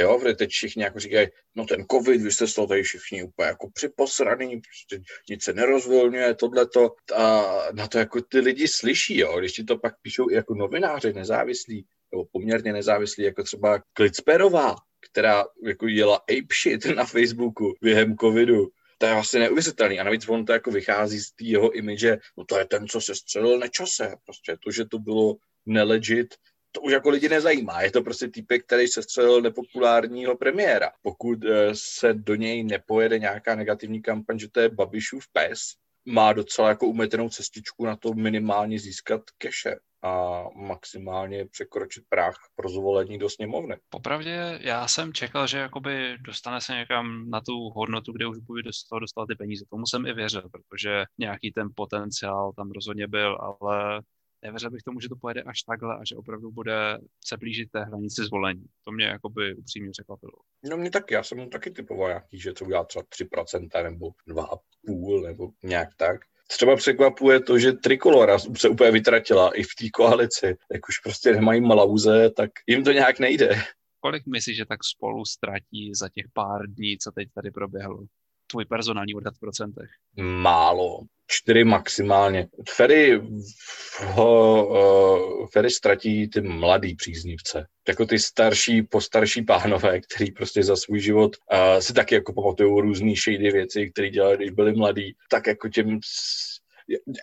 Jo, 0.00 0.18
protože 0.18 0.34
teď 0.34 0.50
všichni 0.50 0.82
jako 0.82 1.00
říkají, 1.00 1.28
no 1.54 1.64
ten 1.64 1.84
covid, 1.90 2.22
vy 2.22 2.32
jste 2.32 2.46
z 2.46 2.54
toho 2.54 2.66
tady 2.66 2.82
všichni 2.82 3.22
úplně 3.22 3.48
jako 3.48 3.70
připosraný, 3.70 4.60
prostě 4.60 5.04
nic 5.30 5.44
se 5.44 5.52
nerozvolňuje, 5.52 6.34
tohleto. 6.34 6.94
A 7.16 7.44
na 7.72 7.86
to 7.86 7.98
jako 7.98 8.20
ty 8.20 8.40
lidi 8.40 8.68
slyší, 8.68 9.18
jo, 9.18 9.38
když 9.38 9.52
ti 9.52 9.64
to 9.64 9.78
pak 9.78 9.94
píšou 10.02 10.30
i 10.30 10.34
jako 10.34 10.54
novináři 10.54 11.12
nezávislí, 11.12 11.86
nebo 12.12 12.24
poměrně 12.32 12.72
nezávislí, 12.72 13.24
jako 13.24 13.42
třeba 13.42 13.82
Klicperová, 13.92 14.76
která 15.10 15.44
jako 15.64 15.86
jela 15.86 16.16
ape 16.16 16.54
shit 16.62 16.86
na 16.86 17.04
Facebooku 17.04 17.74
během 17.82 18.16
covidu, 18.16 18.68
to 18.98 19.06
je 19.06 19.12
vlastně 19.12 19.40
neuvěřitelný. 19.40 20.00
A 20.00 20.04
navíc 20.04 20.28
on 20.28 20.44
to 20.44 20.52
jako 20.52 20.70
vychází 20.70 21.20
z 21.20 21.32
jeho 21.40 21.70
image, 21.70 22.18
no 22.36 22.44
to 22.44 22.58
je 22.58 22.64
ten, 22.64 22.88
co 22.88 23.00
se 23.00 23.14
střelil 23.14 23.58
nečase. 23.58 24.16
Prostě 24.24 24.56
to, 24.64 24.70
že 24.70 24.84
to 24.84 24.98
bylo 24.98 25.36
nelegit, 25.66 26.34
to 26.72 26.80
už 26.80 26.92
jako 26.92 27.10
lidi 27.10 27.28
nezajímá. 27.28 27.82
Je 27.82 27.90
to 27.90 28.02
prostě 28.02 28.28
týpek, 28.28 28.64
který 28.64 28.88
se 28.88 29.02
střelil 29.02 29.40
nepopulárního 29.40 30.36
premiéra. 30.36 30.90
Pokud 31.02 31.44
eh, 31.44 31.70
se 31.72 32.14
do 32.14 32.34
něj 32.34 32.64
nepojede 32.64 33.18
nějaká 33.18 33.54
negativní 33.54 34.02
kampaň, 34.02 34.38
že 34.38 34.48
to 34.50 34.60
je 34.60 34.68
Babišův 34.68 35.24
pes, 35.32 35.60
má 36.08 36.32
docela 36.32 36.68
jako 36.68 36.86
umetenou 36.86 37.28
cestičku 37.28 37.86
na 37.86 37.96
to 37.96 38.14
minimálně 38.14 38.78
získat 38.78 39.20
keše 39.38 39.76
a 40.02 40.42
maximálně 40.54 41.46
překročit 41.46 42.04
práh 42.08 42.34
pro 42.56 42.68
zvolení 42.68 43.18
do 43.18 43.30
sněmovny. 43.30 43.76
Popravdě 43.88 44.58
já 44.62 44.88
jsem 44.88 45.12
čekal, 45.12 45.46
že 45.46 45.58
jakoby 45.58 46.16
dostane 46.20 46.60
se 46.60 46.72
někam 46.72 47.30
na 47.30 47.40
tu 47.40 47.70
hodnotu, 47.70 48.12
kde 48.12 48.26
už 48.26 48.38
bude 48.38 48.72
z 48.72 48.88
toho 48.88 49.00
dostat 49.00 49.26
ty 49.26 49.34
peníze. 49.34 49.64
Tomu 49.70 49.86
jsem 49.86 50.06
i 50.06 50.12
věřil, 50.12 50.42
protože 50.52 51.04
nějaký 51.18 51.52
ten 51.52 51.68
potenciál 51.74 52.52
tam 52.56 52.70
rozhodně 52.70 53.08
byl, 53.08 53.38
ale 53.40 54.02
nevěřil 54.42 54.70
bych 54.70 54.82
tomu, 54.82 55.00
že 55.00 55.08
to 55.08 55.16
pojede 55.16 55.42
až 55.42 55.62
takhle 55.62 55.96
a 55.96 56.04
že 56.04 56.16
opravdu 56.16 56.50
bude 56.50 56.98
se 57.24 57.36
blížit 57.36 57.70
té 57.70 57.84
hranici 57.84 58.24
zvolení. 58.24 58.64
To 58.84 58.92
mě 58.92 59.06
jakoby 59.06 59.54
upřímně 59.54 59.90
překvapilo. 59.90 60.32
No 60.70 60.76
mě 60.76 60.90
taky, 60.90 61.14
já 61.14 61.22
jsem 61.22 61.38
mu 61.38 61.48
taky 61.48 61.70
typoval 61.70 62.08
nějaký, 62.08 62.38
že 62.38 62.52
to 62.52 62.64
udělá 62.64 62.84
třeba 62.84 63.02
3% 63.02 63.82
nebo 63.82 64.10
2,5% 64.28 65.26
nebo 65.26 65.50
nějak 65.62 65.88
tak. 65.96 66.20
Třeba 66.50 66.76
překvapuje 66.76 67.40
to, 67.40 67.58
že 67.58 67.72
Trikolora 67.72 68.38
se 68.38 68.68
úplně 68.68 68.90
vytratila 68.90 69.50
i 69.50 69.62
v 69.62 69.74
té 69.78 69.90
koalici. 69.90 70.46
Jak 70.46 70.88
už 70.88 70.98
prostě 70.98 71.32
nemají 71.32 71.60
malauze, 71.60 72.30
tak 72.30 72.50
jim 72.66 72.84
to 72.84 72.92
nějak 72.92 73.18
nejde. 73.18 73.50
Kolik 74.00 74.26
myslíš, 74.26 74.56
že 74.56 74.66
tak 74.66 74.84
spolu 74.84 75.24
ztratí 75.24 75.94
za 75.94 76.08
těch 76.08 76.26
pár 76.32 76.66
dní, 76.66 76.98
co 76.98 77.12
teď 77.12 77.28
tady 77.34 77.50
proběhlo? 77.50 77.98
Tvůj 78.50 78.64
personální 78.64 79.14
odhad 79.14 79.34
v 79.34 79.40
procentech? 79.40 79.90
Málo. 80.16 81.00
Čtyři 81.30 81.64
maximálně. 81.64 82.48
Ferry, 82.68 83.20
ho, 84.04 84.66
uh, 84.68 85.46
Ferry 85.52 85.70
ztratí 85.70 86.28
ty 86.28 86.40
mladý 86.40 86.94
příznivce. 86.94 87.66
Jako 87.88 88.06
ty 88.06 88.18
starší, 88.18 88.82
postarší 88.82 89.42
pánové, 89.42 90.00
který 90.00 90.32
prostě 90.32 90.62
za 90.62 90.76
svůj 90.76 91.00
život 91.00 91.36
uh, 91.52 91.80
si 91.80 91.92
taky 91.92 92.14
jako 92.14 92.32
pamatují 92.32 92.82
různý 92.82 93.14
shady 93.16 93.50
věci, 93.50 93.90
které 93.90 94.10
dělali, 94.10 94.36
když 94.36 94.50
byli 94.50 94.72
mladí, 94.72 95.14
tak 95.30 95.46
jako 95.46 95.68
těm 95.68 96.00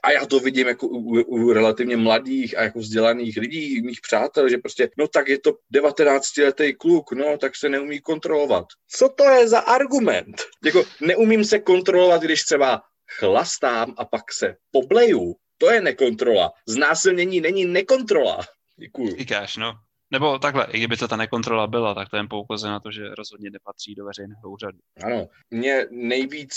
a 0.03 0.11
já 0.11 0.25
to 0.25 0.39
vidím 0.39 0.67
jako 0.67 0.87
u, 0.87 1.21
u 1.21 1.53
relativně 1.53 1.97
mladých 1.97 2.57
a 2.57 2.63
jako 2.63 2.79
vzdělaných 2.79 3.37
lidí, 3.37 3.81
mých 3.81 3.99
přátel, 4.01 4.49
že 4.49 4.57
prostě, 4.57 4.89
no 4.97 5.07
tak 5.07 5.27
je 5.27 5.39
to 5.39 5.53
19-letý 5.75 6.73
kluk, 6.73 7.11
no 7.11 7.37
tak 7.37 7.55
se 7.55 7.69
neumí 7.69 7.99
kontrolovat. 7.99 8.65
Co 8.87 9.09
to 9.09 9.23
je 9.23 9.47
za 9.47 9.59
argument? 9.59 10.43
Jako 10.65 10.83
neumím 11.01 11.45
se 11.45 11.59
kontrolovat, 11.59 12.21
když 12.21 12.43
třeba 12.43 12.81
chlastám 13.19 13.93
a 13.97 14.05
pak 14.05 14.33
se 14.33 14.55
pobleju. 14.71 15.35
To 15.57 15.71
je 15.71 15.81
nekontrola. 15.81 16.51
Znásilnění 16.67 17.41
není 17.41 17.65
nekontrola. 17.65 18.39
Děkuju. 18.79 19.15
Říkáš, 19.17 19.57
no. 19.57 19.73
Nebo 20.11 20.39
takhle, 20.39 20.67
i 20.71 20.77
kdyby 20.77 20.97
to 20.97 21.07
ta 21.07 21.15
nekontrola 21.15 21.67
byla, 21.67 21.93
tak 21.93 22.09
to 22.09 22.17
jen 22.17 22.27
poukazuje 22.29 22.71
na 22.71 22.79
to, 22.79 22.91
že 22.91 23.15
rozhodně 23.17 23.49
nepatří 23.49 23.95
do 23.95 24.05
veřejného 24.05 24.51
úřadu. 24.51 24.77
Ano, 25.03 25.27
mě 25.51 25.85
nejvíc 25.91 26.53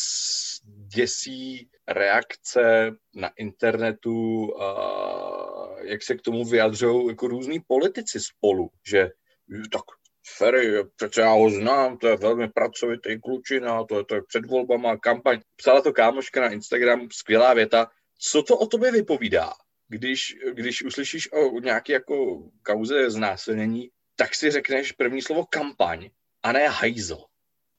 děsí 0.94 1.68
reakce 1.88 2.90
na 3.14 3.30
internetu, 3.38 4.54
a 4.62 4.72
jak 5.82 6.02
se 6.02 6.14
k 6.14 6.22
tomu 6.22 6.44
vyjadřují 6.44 7.08
jako 7.08 7.28
různí 7.28 7.60
politici 7.66 8.20
spolu, 8.20 8.70
že 8.90 9.10
tak 9.72 9.82
Ferry, 10.36 10.84
přece 10.96 11.20
já 11.20 11.32
ho 11.32 11.50
znám, 11.50 11.98
to 11.98 12.08
je 12.08 12.16
velmi 12.16 12.48
pracovitý 12.48 13.20
klučina, 13.20 13.84
to 13.84 13.98
je, 13.98 14.04
to 14.04 14.14
je 14.14 14.22
před 14.28 14.46
volbama 14.46 14.96
kampaň. 14.96 15.40
Psala 15.56 15.82
to 15.82 15.92
kámoška 15.92 16.40
na 16.40 16.48
Instagram, 16.48 17.08
skvělá 17.12 17.54
věta. 17.54 17.86
Co 18.18 18.42
to 18.42 18.58
o 18.58 18.66
tobě 18.66 18.92
vypovídá? 18.92 19.52
Když, 19.88 20.36
když 20.52 20.84
uslyšíš 20.84 21.32
o 21.32 21.60
nějaké 21.60 21.92
jako 21.92 22.42
kauze 22.62 23.10
znásilnění, 23.10 23.90
tak 24.16 24.34
si 24.34 24.50
řekneš 24.50 24.92
první 24.92 25.22
slovo 25.22 25.44
kampaň 25.44 26.10
a 26.42 26.52
ne 26.52 26.68
hajzl. 26.68 27.18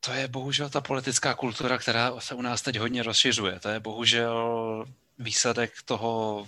To 0.06 0.12
je 0.12 0.28
bohužel 0.28 0.70
ta 0.70 0.82
politická 0.82 1.34
kultura, 1.34 1.78
která 1.78 2.20
se 2.20 2.36
u 2.36 2.42
nás 2.42 2.62
teď 2.62 2.78
hodně 2.78 3.04
rozšiřuje. 3.04 3.60
To 3.60 3.70
je 3.70 3.80
bohužel 3.80 4.86
výsledek 5.20 5.72
toho 5.86 6.48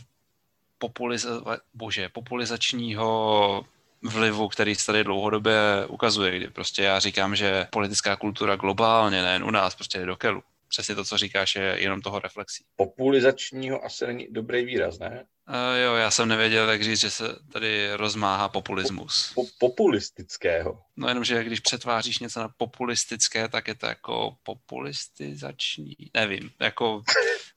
populiza- 0.82 1.60
bože, 1.74 2.10
populizačního 2.10 3.66
vlivu, 4.04 4.48
který 4.48 4.76
se 4.76 4.86
tady 4.86 5.04
dlouhodobě 5.04 5.86
ukazuje, 5.88 6.38
kdy 6.38 6.48
prostě 6.48 6.84
já 6.84 7.00
říkám, 7.00 7.36
že 7.36 7.68
politická 7.72 8.16
kultura 8.16 8.56
globálně, 8.56 9.22
nejen 9.22 9.44
u 9.44 9.52
nás, 9.52 9.76
prostě 9.76 9.98
je 9.98 10.06
do 10.06 10.16
kelu. 10.16 10.44
Přesně 10.68 10.96
to, 10.96 11.06
co 11.06 11.18
říkáš, 11.18 11.56
je 11.56 11.76
jenom 11.80 12.02
toho 12.02 12.20
reflexí. 12.20 12.64
Populizačního 12.76 13.86
asi 13.86 14.08
není 14.08 14.28
dobrý 14.32 14.66
výraz, 14.66 15.00
ne? 15.00 15.26
Uh, 15.52 15.78
jo, 15.84 15.96
já 15.96 16.12
jsem 16.12 16.28
nevěděl, 16.28 16.70
jak 16.70 16.84
říct, 16.84 17.00
že 17.00 17.10
se 17.12 17.24
tady 17.52 17.96
rozmáhá 17.96 18.50
populismus. 18.50 19.32
Po, 19.36 19.44
populistického. 19.60 20.82
No 20.98 21.08
jenom, 21.08 21.24
že 21.24 21.44
když 21.44 21.60
přetváříš 21.60 22.20
něco 22.20 22.40
na 22.40 22.50
populistické, 22.58 23.48
tak 23.48 23.68
je 23.68 23.76
to 23.76 23.86
jako 23.86 24.36
populistizační, 24.44 25.96
nevím, 26.14 26.52
jako 26.60 27.04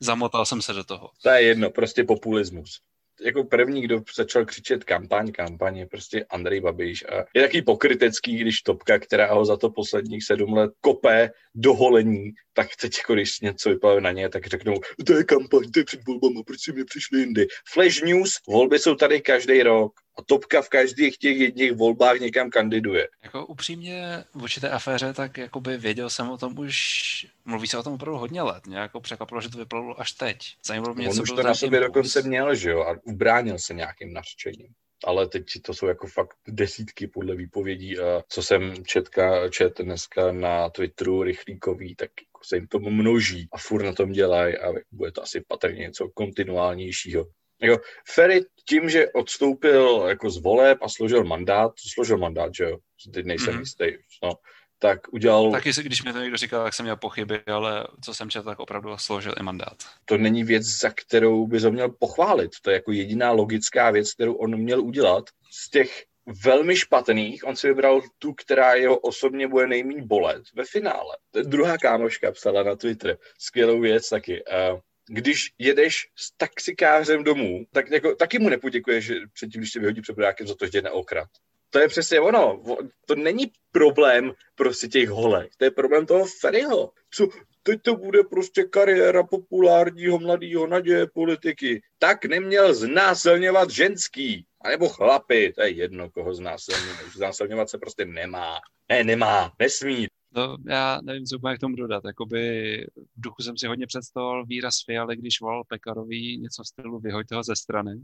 zamotal 0.00 0.46
jsem 0.46 0.62
se 0.62 0.72
do 0.72 0.84
toho. 0.84 1.10
To 1.22 1.30
je 1.30 1.42
jedno, 1.42 1.70
prostě 1.70 2.04
populismus 2.04 2.80
jako 3.20 3.44
první, 3.44 3.82
kdo 3.82 4.02
začal 4.16 4.44
křičet 4.44 4.84
kampaň, 4.84 5.32
kampaň 5.32 5.76
je 5.76 5.86
prostě 5.86 6.24
Andrej 6.30 6.60
Babiš 6.60 7.04
a 7.04 7.24
je 7.34 7.42
taký 7.42 7.62
pokrytecký, 7.62 8.36
když 8.36 8.60
Topka, 8.60 8.98
která 8.98 9.34
ho 9.34 9.44
za 9.44 9.56
to 9.56 9.70
posledních 9.70 10.24
sedm 10.24 10.52
let 10.52 10.72
kopé 10.80 11.30
do 11.54 11.74
holení, 11.74 12.30
tak 12.52 12.68
teď 12.80 12.98
jako 12.98 13.14
když 13.14 13.40
něco 13.40 13.70
vypadá 13.70 14.00
na 14.00 14.12
ně, 14.12 14.28
tak 14.28 14.46
řeknou, 14.46 14.74
to 15.06 15.12
je 15.12 15.24
kampaň, 15.24 15.70
to 15.70 15.80
je 15.80 15.84
před 15.84 16.06
volbama, 16.06 16.42
proč 16.46 16.60
si 16.60 16.72
mi 16.72 16.84
přišli 16.84 17.20
jindy. 17.20 17.46
Flash 17.72 18.02
news, 18.02 18.30
volby 18.48 18.78
jsou 18.78 18.94
tady 18.94 19.20
každý 19.20 19.62
rok 19.62 19.92
a 20.18 20.22
Topka 20.22 20.62
v 20.62 20.68
každých 20.68 21.18
těch 21.18 21.36
jedních 21.36 21.72
volbách 21.72 22.20
někam 22.20 22.50
kandiduje. 22.50 23.08
Jako 23.22 23.46
upřímně 23.46 24.24
v 24.34 24.42
určité 24.42 24.70
aféře, 24.70 25.12
tak 25.12 25.38
jakoby 25.38 25.76
věděl 25.76 26.10
jsem 26.10 26.30
o 26.30 26.38
tom 26.38 26.58
už, 26.58 27.26
mluví 27.44 27.66
se 27.66 27.78
o 27.78 27.82
tom 27.82 27.92
opravdu 27.92 28.18
hodně 28.18 28.42
let. 28.42 28.66
Mě 28.66 28.78
jako 28.78 29.00
překvapilo, 29.00 29.40
že 29.40 29.48
to 29.48 29.58
vypadalo 29.58 30.00
až 30.00 30.12
teď. 30.12 30.38
Zajímalo 30.66 30.94
mě, 30.94 31.08
On 31.08 31.14
co 31.14 31.22
už 31.22 31.30
to 31.30 31.42
na 31.42 31.54
sobě 31.54 31.78
impuls. 31.78 31.94
dokonce 31.94 32.28
měl, 32.28 32.54
že 32.54 32.70
jo, 32.70 32.80
a 32.80 32.96
ubránil 33.04 33.58
se 33.58 33.74
nějakým 33.74 34.12
nařčením 34.12 34.74
ale 35.06 35.28
teď 35.28 35.44
to 35.62 35.74
jsou 35.74 35.86
jako 35.86 36.06
fakt 36.06 36.36
desítky 36.48 37.06
podle 37.06 37.36
výpovědí, 37.36 37.98
a 37.98 38.22
co 38.28 38.42
jsem 38.42 38.84
četka, 38.84 39.48
čet 39.48 39.80
dneska 39.80 40.32
na 40.32 40.70
Twitteru 40.70 41.22
rychlíkový, 41.22 41.96
tak 41.96 42.10
jako 42.20 42.44
se 42.44 42.56
jim 42.56 42.66
to 42.66 42.78
množí 42.78 43.48
a 43.52 43.58
furt 43.58 43.84
na 43.84 43.92
tom 43.92 44.12
dělají 44.12 44.58
a 44.58 44.72
bude 44.92 45.12
to 45.12 45.22
asi 45.22 45.40
patrně 45.48 45.80
něco 45.80 46.08
kontinuálnějšího. 46.14 47.26
Jako 47.62 47.82
Ferry 48.08 48.40
tím, 48.68 48.90
že 48.90 49.10
odstoupil 49.12 50.04
jako 50.08 50.30
z 50.30 50.42
voleb 50.42 50.78
a 50.82 50.88
složil 50.88 51.24
mandát, 51.24 51.72
složil 51.94 52.18
mandát, 52.18 52.54
že 52.54 52.64
jo, 52.64 52.78
teď 53.14 53.26
nejsem 53.26 53.54
mm-hmm. 53.54 53.60
jistý, 53.60 53.84
no, 54.22 54.32
tak 54.78 55.00
udělal... 55.12 55.50
Taky, 55.52 55.70
když 55.82 56.04
mi 56.04 56.12
to 56.12 56.20
někdo 56.20 56.36
říkal, 56.36 56.64
tak 56.64 56.74
jsem 56.74 56.84
měl 56.84 56.96
pochyby, 56.96 57.40
ale 57.46 57.86
co 58.04 58.14
jsem 58.14 58.30
četl, 58.30 58.44
tak 58.48 58.60
opravdu 58.60 58.96
složil 58.96 59.34
i 59.40 59.42
mandát. 59.42 59.76
To 60.04 60.18
není 60.18 60.44
věc, 60.44 60.62
za 60.62 60.90
kterou 60.90 61.46
by 61.46 61.60
ho 61.60 61.70
měl 61.70 61.88
pochválit. 61.88 62.50
To 62.62 62.70
je 62.70 62.74
jako 62.74 62.92
jediná 62.92 63.30
logická 63.30 63.90
věc, 63.90 64.12
kterou 64.14 64.34
on 64.34 64.56
měl 64.56 64.80
udělat. 64.80 65.24
Z 65.52 65.70
těch 65.70 66.04
velmi 66.44 66.76
špatných, 66.76 67.46
on 67.46 67.56
si 67.56 67.68
vybral 67.68 68.02
tu, 68.18 68.32
která 68.32 68.74
jeho 68.74 68.98
osobně 68.98 69.48
bude 69.48 69.66
nejméně 69.66 70.02
bolet 70.02 70.42
ve 70.54 70.64
finále. 70.64 71.16
Druhá 71.42 71.78
kámoška 71.78 72.32
psala 72.32 72.62
na 72.62 72.76
Twitter 72.76 73.18
skvělou 73.38 73.80
věc 73.80 74.08
taky. 74.08 74.44
Uh, 74.44 74.80
když 75.08 75.52
jedeš 75.58 76.08
s 76.16 76.30
taxikářem 76.36 77.24
domů, 77.24 77.64
tak 77.72 77.90
jako, 77.90 78.14
taky 78.14 78.38
mu 78.38 78.48
nepoděkuješ 78.48 79.12
předtím, 79.32 79.60
když 79.60 79.72
se 79.72 79.80
vyhodí 79.80 80.00
před 80.00 80.16
za 80.44 80.54
to, 80.54 80.66
že 80.66 80.72
jde 80.72 80.82
na 80.82 80.90
okrat. 80.90 81.28
To 81.70 81.78
je 81.78 81.88
přesně 81.88 82.20
ono. 82.20 82.62
To 83.06 83.14
není 83.14 83.52
problém 83.72 84.32
prostě 84.54 84.88
těch 84.88 85.08
holek. 85.08 85.56
To 85.56 85.64
je 85.64 85.70
problém 85.70 86.06
toho 86.06 86.26
Ferryho. 86.40 86.92
Co, 87.10 87.28
teď 87.62 87.82
to 87.82 87.96
bude 87.96 88.22
prostě 88.22 88.64
kariéra 88.64 89.22
populárního 89.22 90.18
mladého 90.18 90.66
naděje 90.66 91.06
politiky. 91.06 91.82
Tak 91.98 92.24
neměl 92.24 92.74
znásilňovat 92.74 93.70
ženský. 93.70 94.46
Nebo 94.68 94.88
chlapy, 94.88 95.52
to 95.52 95.62
je 95.62 95.70
jedno, 95.70 96.10
koho 96.10 96.34
znásilňovat. 96.34 97.06
Znásilňovat 97.14 97.70
se 97.70 97.78
prostě 97.78 98.04
nemá. 98.04 98.60
Ne, 98.88 99.04
nemá, 99.04 99.52
nesmí. 99.58 100.06
No, 100.36 100.56
já 100.68 101.00
nevím, 101.02 101.24
co 101.24 101.48
jak 101.48 101.60
tomu 101.60 101.76
dodat. 101.76 102.04
Jakoby 102.04 102.76
v 102.96 103.20
duchu 103.20 103.42
jsem 103.42 103.58
si 103.58 103.66
hodně 103.66 103.86
představoval 103.86 104.46
výraz 104.46 104.74
Fialy, 104.84 105.16
když 105.16 105.40
volal 105.40 105.64
Pekarový 105.64 106.38
něco 106.38 106.62
v 106.62 106.66
stylu 106.66 106.98
vyhoďte 106.98 107.34
ho 107.34 107.42
ze 107.42 107.56
strany. 107.56 108.00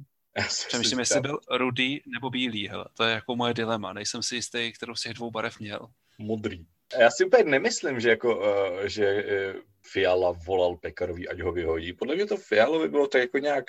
Přemýšlím, 0.69 0.99
jestli 0.99 1.21
byl 1.21 1.39
rudý 1.51 2.01
nebo 2.07 2.31
bílý. 2.31 2.69
Hele. 2.69 2.85
To 2.97 3.05
je 3.05 3.15
jako 3.15 3.37
moje 3.37 3.55
dilema. 3.55 3.93
Nejsem 3.93 4.23
si 4.23 4.35
jistý, 4.35 4.73
kterou 4.73 4.95
z 4.95 5.03
těch 5.03 5.15
dvou 5.15 5.31
barev 5.31 5.61
měl. 5.61 5.89
Modrý. 6.19 6.67
Já 6.99 7.11
si 7.11 7.25
úplně 7.25 7.45
nemyslím, 7.45 8.01
že, 8.01 8.09
jako, 8.09 8.39
uh, 8.39 8.85
že 8.85 9.25
uh, 9.25 9.61
Fiala 9.83 10.33
volal 10.47 10.77
Pekarový, 10.77 11.29
ať 11.29 11.41
ho 11.41 11.53
vyhodí. 11.53 11.93
Podle 11.93 12.15
mě 12.15 12.27
to 12.27 12.37
Fialovi 12.37 12.89
bylo 12.89 13.07
tak 13.07 13.21
jako 13.21 13.39
nějak 13.39 13.65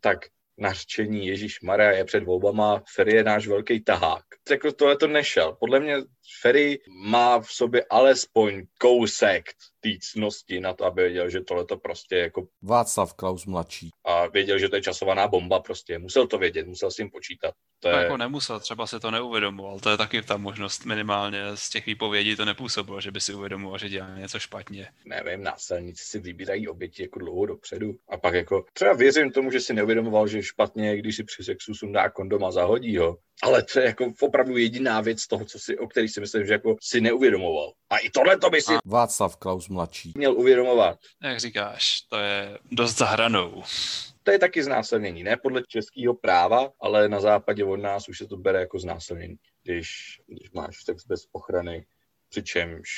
tak 0.00 0.18
nařčení 0.58 1.26
Ježíš 1.26 1.60
Maria 1.60 1.90
je 1.90 2.04
před 2.04 2.24
volbama, 2.24 2.82
Ferry 2.94 3.16
je 3.16 3.24
náš 3.24 3.46
velký 3.46 3.80
tahák. 3.80 4.24
Jako 4.50 4.72
tohle 4.72 4.96
to 4.96 5.06
nešel. 5.06 5.56
Podle 5.60 5.80
mě 5.80 5.96
Ferry 6.40 6.78
má 6.88 7.40
v 7.40 7.50
sobě 7.50 7.84
alespoň 7.90 8.62
kousek 8.80 9.44
té 9.92 9.98
cnosti 10.00 10.60
na 10.60 10.74
to, 10.74 10.84
aby 10.84 11.02
věděl, 11.02 11.30
že 11.30 11.40
tohle 11.40 11.64
to 11.64 11.76
prostě 11.76 12.16
jako... 12.16 12.46
Václav 12.62 13.14
Klaus 13.14 13.46
mladší. 13.46 13.90
A 14.04 14.26
věděl, 14.26 14.58
že 14.58 14.68
to 14.68 14.76
je 14.76 14.82
časovaná 14.82 15.28
bomba 15.28 15.60
prostě. 15.60 15.98
Musel 15.98 16.26
to 16.26 16.38
vědět, 16.38 16.66
musel 16.66 16.90
s 16.90 16.96
tím 16.96 17.10
počítat. 17.10 17.54
To 17.80 17.88
je... 17.88 17.94
jako 17.94 18.16
nemusel, 18.16 18.60
třeba 18.60 18.86
si 18.86 19.00
to 19.00 19.10
neuvědomoval. 19.10 19.80
To 19.80 19.90
je 19.90 19.96
taky 19.96 20.22
ta 20.22 20.36
možnost 20.36 20.84
minimálně 20.84 21.42
z 21.54 21.70
těch 21.70 21.86
výpovědí 21.86 22.36
to 22.36 22.44
nepůsobilo, 22.44 23.00
že 23.00 23.10
by 23.10 23.20
si 23.20 23.34
uvědomoval, 23.34 23.78
že 23.78 23.88
dělá 23.88 24.18
něco 24.18 24.38
špatně. 24.38 24.88
Nevím, 25.04 25.42
násilníci 25.42 26.04
si 26.04 26.18
vybírají 26.18 26.68
oběti 26.68 27.02
jako 27.02 27.18
dlouho 27.18 27.46
dopředu. 27.46 27.94
A 28.08 28.16
pak 28.16 28.34
jako 28.34 28.64
třeba 28.72 28.92
věřím 28.92 29.32
tomu, 29.32 29.50
že 29.50 29.60
si 29.60 29.74
neuvědomoval, 29.74 30.28
že 30.28 30.42
špatně, 30.42 30.96
když 30.96 31.16
si 31.16 31.24
při 31.24 31.44
sexu 31.44 31.74
sundá 31.74 32.10
kondom 32.10 32.44
a 32.44 32.50
zahodí 32.50 32.96
ho. 32.96 33.18
Ale 33.42 33.62
to 33.62 33.80
je 33.80 33.86
jako 33.86 34.12
opravdu 34.20 34.56
jediná 34.56 35.00
věc 35.00 35.26
toho, 35.26 35.44
co 35.44 35.58
si, 35.58 35.78
o 35.78 35.86
který 35.86 36.08
si 36.08 36.20
myslím, 36.20 36.46
že 36.46 36.52
jako 36.52 36.76
si 36.82 37.00
neuvědomoval. 37.00 37.72
A 37.90 37.98
i 37.98 38.10
tohle 38.10 38.38
to 38.38 38.50
by 38.50 38.62
si... 38.62 38.74
A 38.74 38.78
Václav 38.84 39.36
Klaus 39.36 39.68
mladší. 39.68 40.12
Měl 40.16 40.32
uvědomovat. 40.32 40.98
Jak 41.22 41.40
říkáš, 41.40 42.00
to 42.00 42.16
je 42.16 42.58
dost 42.72 42.98
zahranou. 42.98 43.62
To 44.22 44.30
je 44.30 44.38
taky 44.38 44.62
znásilnění, 44.62 45.22
ne 45.22 45.36
podle 45.36 45.62
českého 45.68 46.14
práva, 46.14 46.72
ale 46.80 47.08
na 47.08 47.20
západě 47.20 47.64
od 47.64 47.76
nás 47.76 48.08
už 48.08 48.18
se 48.18 48.26
to 48.26 48.36
bere 48.36 48.60
jako 48.60 48.78
znásilnění, 48.78 49.36
když, 49.62 49.88
když 50.26 50.50
máš 50.50 50.84
sex 50.84 51.06
bez 51.06 51.20
ochrany, 51.32 51.86
přičemž 52.28 52.90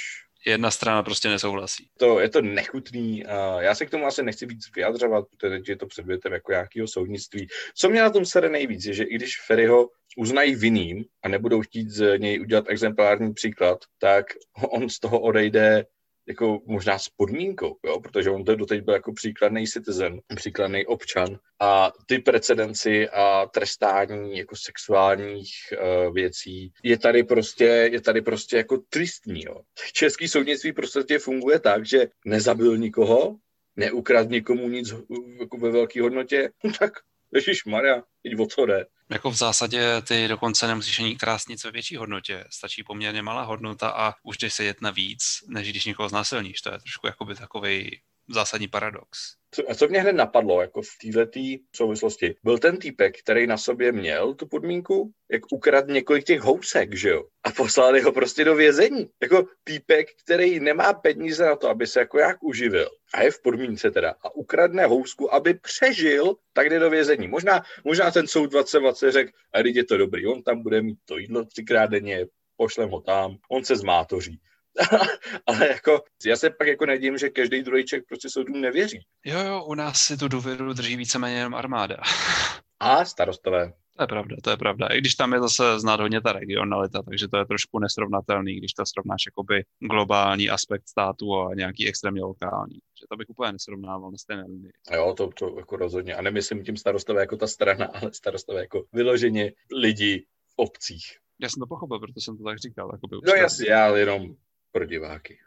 jedna 0.46 0.70
strana 0.70 1.02
prostě 1.02 1.28
nesouhlasí. 1.28 1.88
To, 1.98 2.20
je 2.20 2.28
to 2.28 2.40
nechutný. 2.40 3.24
Já 3.58 3.74
se 3.74 3.86
k 3.86 3.90
tomu 3.90 4.06
asi 4.06 4.22
nechci 4.22 4.46
víc 4.46 4.64
vyjadřovat, 4.76 5.24
protože 5.30 5.72
je 5.72 5.76
to 5.76 5.86
předmětem 5.86 6.32
jako 6.32 6.52
nějakého 6.52 6.88
soudnictví. 6.88 7.48
Co 7.74 7.90
mě 7.90 8.00
na 8.00 8.10
tom 8.10 8.24
sere 8.24 8.48
nejvíc, 8.48 8.84
je, 8.84 8.94
že 8.94 9.04
i 9.04 9.14
když 9.14 9.40
Ferryho 9.46 9.88
uznají 10.16 10.54
vinným 10.54 11.04
a 11.22 11.28
nebudou 11.28 11.62
chtít 11.62 11.90
z 11.90 12.18
něj 12.18 12.40
udělat 12.40 12.64
exemplární 12.68 13.34
příklad, 13.34 13.78
tak 13.98 14.26
on 14.70 14.88
z 14.88 14.98
toho 14.98 15.20
odejde 15.20 15.86
jako 16.28 16.60
možná 16.66 16.98
s 16.98 17.08
podmínkou, 17.08 17.76
jo? 17.86 18.00
protože 18.00 18.30
on 18.30 18.44
to 18.44 18.56
doteď 18.56 18.84
byl 18.84 18.94
jako 18.94 19.12
příkladný 19.12 19.66
citizen, 19.66 20.20
příkladný 20.36 20.86
občan 20.86 21.38
a 21.60 21.92
ty 22.06 22.18
precedenci 22.18 23.08
a 23.08 23.46
trestání 23.46 24.38
jako 24.38 24.56
sexuálních 24.56 25.50
uh, 25.72 26.14
věcí 26.14 26.72
je 26.84 26.98
tady 26.98 27.24
prostě, 27.24 27.64
je 27.64 28.00
tady 28.00 28.22
prostě 28.22 28.56
jako 28.56 28.78
tristní. 28.88 29.42
Jo? 29.44 29.60
Český 29.92 30.28
soudnictví 30.28 30.72
prostě 30.72 31.18
funguje 31.18 31.60
tak, 31.60 31.86
že 31.86 32.06
nezabil 32.24 32.76
nikoho, 32.76 33.36
neukrad 33.76 34.28
nikomu 34.28 34.68
nic 34.68 34.94
jako 35.40 35.56
ve 35.56 35.70
velké 35.70 36.02
hodnotě, 36.02 36.50
no 36.64 36.72
tak 36.78 36.92
Ježíš 37.34 37.64
Maria, 37.64 38.02
teď 38.22 38.38
o 38.40 38.46
co 38.46 38.66
jde. 38.66 38.86
Jako 39.10 39.30
v 39.30 39.34
zásadě 39.34 40.02
ty 40.08 40.28
dokonce 40.28 40.66
nemusíš 40.66 40.98
ani 40.98 41.16
krást 41.16 41.48
nic 41.48 41.64
ve 41.64 41.70
větší 41.70 41.96
hodnotě. 41.96 42.44
Stačí 42.50 42.84
poměrně 42.84 43.22
malá 43.22 43.42
hodnota 43.42 43.90
a 43.90 44.14
už 44.22 44.38
jdeš 44.38 44.54
se 44.54 44.64
jet 44.64 44.80
na 44.80 44.90
víc, 44.90 45.22
než 45.48 45.70
když 45.70 45.84
někoho 45.84 46.08
znásilníš. 46.08 46.60
To 46.60 46.72
je 46.72 46.78
trošku 46.78 47.06
jakoby 47.06 47.34
takový 47.34 48.00
zásadní 48.28 48.68
paradox. 48.68 49.38
Co, 49.50 49.70
a 49.70 49.74
co 49.74 49.88
mě 49.88 50.00
hned 50.00 50.12
napadlo, 50.12 50.60
jako 50.60 50.82
v 50.82 51.12
této 51.12 51.40
souvislosti, 51.76 52.34
byl 52.44 52.58
ten 52.58 52.76
týpek, 52.76 53.18
který 53.18 53.46
na 53.46 53.56
sobě 53.56 53.92
měl 53.92 54.34
tu 54.34 54.46
podmínku, 54.46 55.12
jak 55.32 55.42
ukrad 55.52 55.86
několik 55.86 56.24
těch 56.24 56.40
housek, 56.40 56.96
že 56.96 57.08
jo? 57.08 57.24
A 57.44 57.50
poslali 57.50 58.00
ho 58.00 58.12
prostě 58.12 58.44
do 58.44 58.54
vězení. 58.54 59.10
Jako 59.22 59.46
týpek, 59.64 60.08
který 60.24 60.60
nemá 60.60 60.92
peníze 60.92 61.46
na 61.46 61.56
to, 61.56 61.68
aby 61.68 61.86
se 61.86 62.00
jako 62.00 62.18
jak 62.18 62.42
uživil. 62.42 62.88
A 63.14 63.22
je 63.22 63.30
v 63.30 63.42
podmínce 63.42 63.90
teda. 63.90 64.14
A 64.22 64.34
ukradne 64.34 64.86
housku, 64.86 65.34
aby 65.34 65.54
přežil, 65.54 66.34
tak 66.52 66.70
jde 66.70 66.78
do 66.78 66.90
vězení. 66.90 67.28
Možná, 67.28 67.62
možná 67.84 68.10
ten 68.10 68.26
soud 68.26 68.46
2020 68.46 69.12
řekl, 69.12 69.32
a 69.52 69.58
je 69.58 69.84
to 69.84 69.96
dobrý, 69.96 70.26
on 70.26 70.42
tam 70.42 70.62
bude 70.62 70.82
mít 70.82 70.98
to 71.04 71.18
jídlo 71.18 71.44
třikrát 71.44 71.86
denně, 71.86 72.26
pošlem 72.56 72.90
ho 72.90 73.00
tam, 73.00 73.36
on 73.50 73.64
se 73.64 73.76
zmátoří. 73.76 74.40
ale 75.46 75.68
jako, 75.68 76.02
já 76.26 76.36
se 76.36 76.50
pak 76.50 76.68
jako 76.68 76.86
nedím, 76.86 77.18
že 77.18 77.28
každý 77.28 77.62
druhý 77.62 77.84
člověk 77.84 78.06
prostě 78.08 78.30
soudům 78.30 78.60
nevěří. 78.60 79.00
Jo, 79.24 79.40
jo, 79.40 79.64
u 79.64 79.74
nás 79.74 80.00
si 80.00 80.16
tu 80.16 80.28
důvěru 80.28 80.72
drží 80.72 80.96
víceméně 80.96 81.36
jenom 81.36 81.54
armáda. 81.54 81.96
A 82.80 83.04
starostové. 83.04 83.72
To 83.96 84.02
je 84.02 84.06
pravda, 84.06 84.36
to 84.42 84.50
je 84.50 84.56
pravda. 84.56 84.86
I 84.86 84.98
když 84.98 85.14
tam 85.14 85.32
je 85.32 85.40
zase 85.40 85.80
znát 85.80 86.00
hodně 86.00 86.20
ta 86.20 86.32
regionalita, 86.32 87.02
takže 87.02 87.28
to 87.28 87.36
je 87.38 87.46
trošku 87.46 87.78
nesrovnatelný, 87.78 88.56
když 88.56 88.72
to 88.72 88.86
srovnáš 88.86 89.22
jakoby 89.26 89.64
globální 89.90 90.50
aspekt 90.50 90.88
státu 90.88 91.34
a 91.34 91.54
nějaký 91.54 91.88
extrémně 91.88 92.22
lokální. 92.22 92.74
Že 92.74 93.06
to 93.10 93.16
bych 93.16 93.28
úplně 93.28 93.52
nesrovnával 93.52 94.10
na 94.10 94.18
stejné 94.18 94.42
linii. 94.42 94.72
Jo, 94.92 95.14
to, 95.16 95.28
to 95.28 95.58
jako 95.58 95.76
rozhodně. 95.76 96.14
A 96.14 96.22
nemyslím 96.22 96.64
tím 96.64 96.76
starostové 96.76 97.20
jako 97.20 97.36
ta 97.36 97.46
strana, 97.46 97.86
ale 97.94 98.12
starostové 98.12 98.60
jako 98.60 98.84
vyloženě 98.92 99.52
lidi 99.80 100.26
v 100.48 100.54
obcích. 100.56 101.18
Já 101.40 101.48
jsem 101.48 101.60
to 101.60 101.66
pochopil, 101.66 101.98
proto 101.98 102.20
jsem 102.20 102.36
to 102.36 102.44
tak 102.44 102.58
říkal. 102.58 102.90
Jakoby 102.92 103.16
no 103.26 103.32
jasně, 103.32 103.70
já 103.70 103.96
jenom 103.96 104.34
pro 104.72 104.84
diváky. 104.84 105.38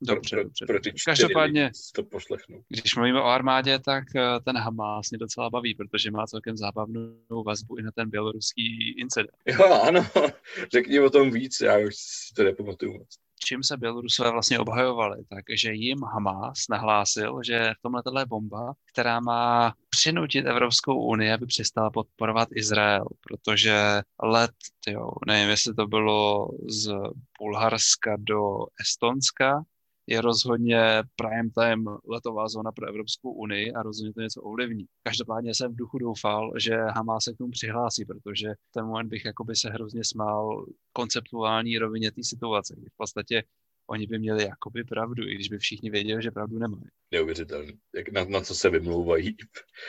Dobře, 0.00 0.36
pro, 0.36 0.44
dobře. 0.44 0.66
Pro 0.66 0.80
ty 0.80 0.92
Každopádně, 1.04 1.70
to 1.94 2.02
poslechnu. 2.02 2.62
když 2.68 2.96
mluvíme 2.96 3.20
o 3.20 3.24
armádě, 3.24 3.78
tak 3.78 4.04
eh, 4.16 4.40
ten 4.44 4.56
Hamas 4.56 5.10
mě 5.10 5.18
docela 5.18 5.50
baví, 5.50 5.74
protože 5.74 6.10
má 6.10 6.26
celkem 6.26 6.56
zábavnou 6.56 7.44
vazbu 7.46 7.78
i 7.78 7.82
na 7.82 7.90
ten 7.94 8.10
běloruský 8.10 9.00
incident. 9.00 9.36
Jo, 9.46 9.80
ano, 9.82 10.06
řekni 10.72 11.00
o 11.00 11.10
tom 11.10 11.30
víc, 11.30 11.60
já 11.60 11.78
už 11.78 11.94
si 11.96 12.34
to 12.34 12.42
nepamatuju 12.44 12.92
moc 12.92 13.25
čím 13.46 13.62
se 13.62 13.76
Bělorusové 13.76 14.30
vlastně 14.30 14.58
obhajovali, 14.58 15.24
takže 15.46 15.72
jim 15.72 15.98
Hamas 16.02 16.58
nahlásil, 16.70 17.40
že 17.44 17.72
v 17.78 17.82
tomhle 17.82 18.02
je 18.18 18.26
bomba, 18.26 18.74
která 18.92 19.20
má 19.20 19.74
přinutit 19.90 20.46
Evropskou 20.46 21.04
unii, 21.04 21.32
aby 21.32 21.46
přestala 21.46 21.90
podporovat 21.90 22.48
Izrael, 22.56 23.06
protože 23.20 24.02
let, 24.22 24.54
jo, 24.88 25.10
nevím, 25.26 25.50
jestli 25.50 25.74
to 25.74 25.86
bylo 25.86 26.48
z 26.68 26.94
Bulharska 27.40 28.16
do 28.18 28.40
Estonska, 28.80 29.62
je 30.06 30.20
rozhodně 30.20 31.02
prime 31.16 31.50
time 31.50 31.84
letová 32.08 32.48
zóna 32.48 32.72
pro 32.72 32.88
Evropskou 32.88 33.32
unii 33.32 33.72
a 33.72 33.82
rozhodně 33.82 34.12
to 34.12 34.20
něco 34.20 34.42
ovlivní. 34.42 34.86
Každopádně 35.02 35.54
jsem 35.54 35.72
v 35.72 35.76
duchu 35.76 35.98
doufal, 35.98 36.52
že 36.58 36.76
Hamas 36.76 37.24
se 37.24 37.32
k 37.32 37.36
tomu 37.36 37.50
přihlásí, 37.50 38.04
protože 38.04 38.48
v 38.48 38.72
ten 38.72 38.86
moment 38.86 39.08
bych 39.08 39.24
jakoby 39.24 39.56
se 39.56 39.70
hrozně 39.70 40.04
smál 40.04 40.66
konceptuální 40.92 41.78
rovině 41.78 42.12
té 42.12 42.24
situace, 42.24 42.74
kdy 42.78 42.88
v 42.88 42.96
podstatě 42.96 43.42
oni 43.86 44.06
by 44.06 44.18
měli 44.18 44.44
jakoby 44.44 44.84
pravdu, 44.84 45.28
i 45.28 45.34
když 45.34 45.48
by 45.48 45.58
všichni 45.58 45.90
věděli, 45.90 46.22
že 46.22 46.30
pravdu 46.30 46.58
nemají. 46.58 46.84
Neuvěřitelný, 47.12 47.78
jak 47.94 48.08
na, 48.08 48.24
na 48.24 48.40
co 48.40 48.54
se 48.54 48.70
vymlouvají. 48.70 49.36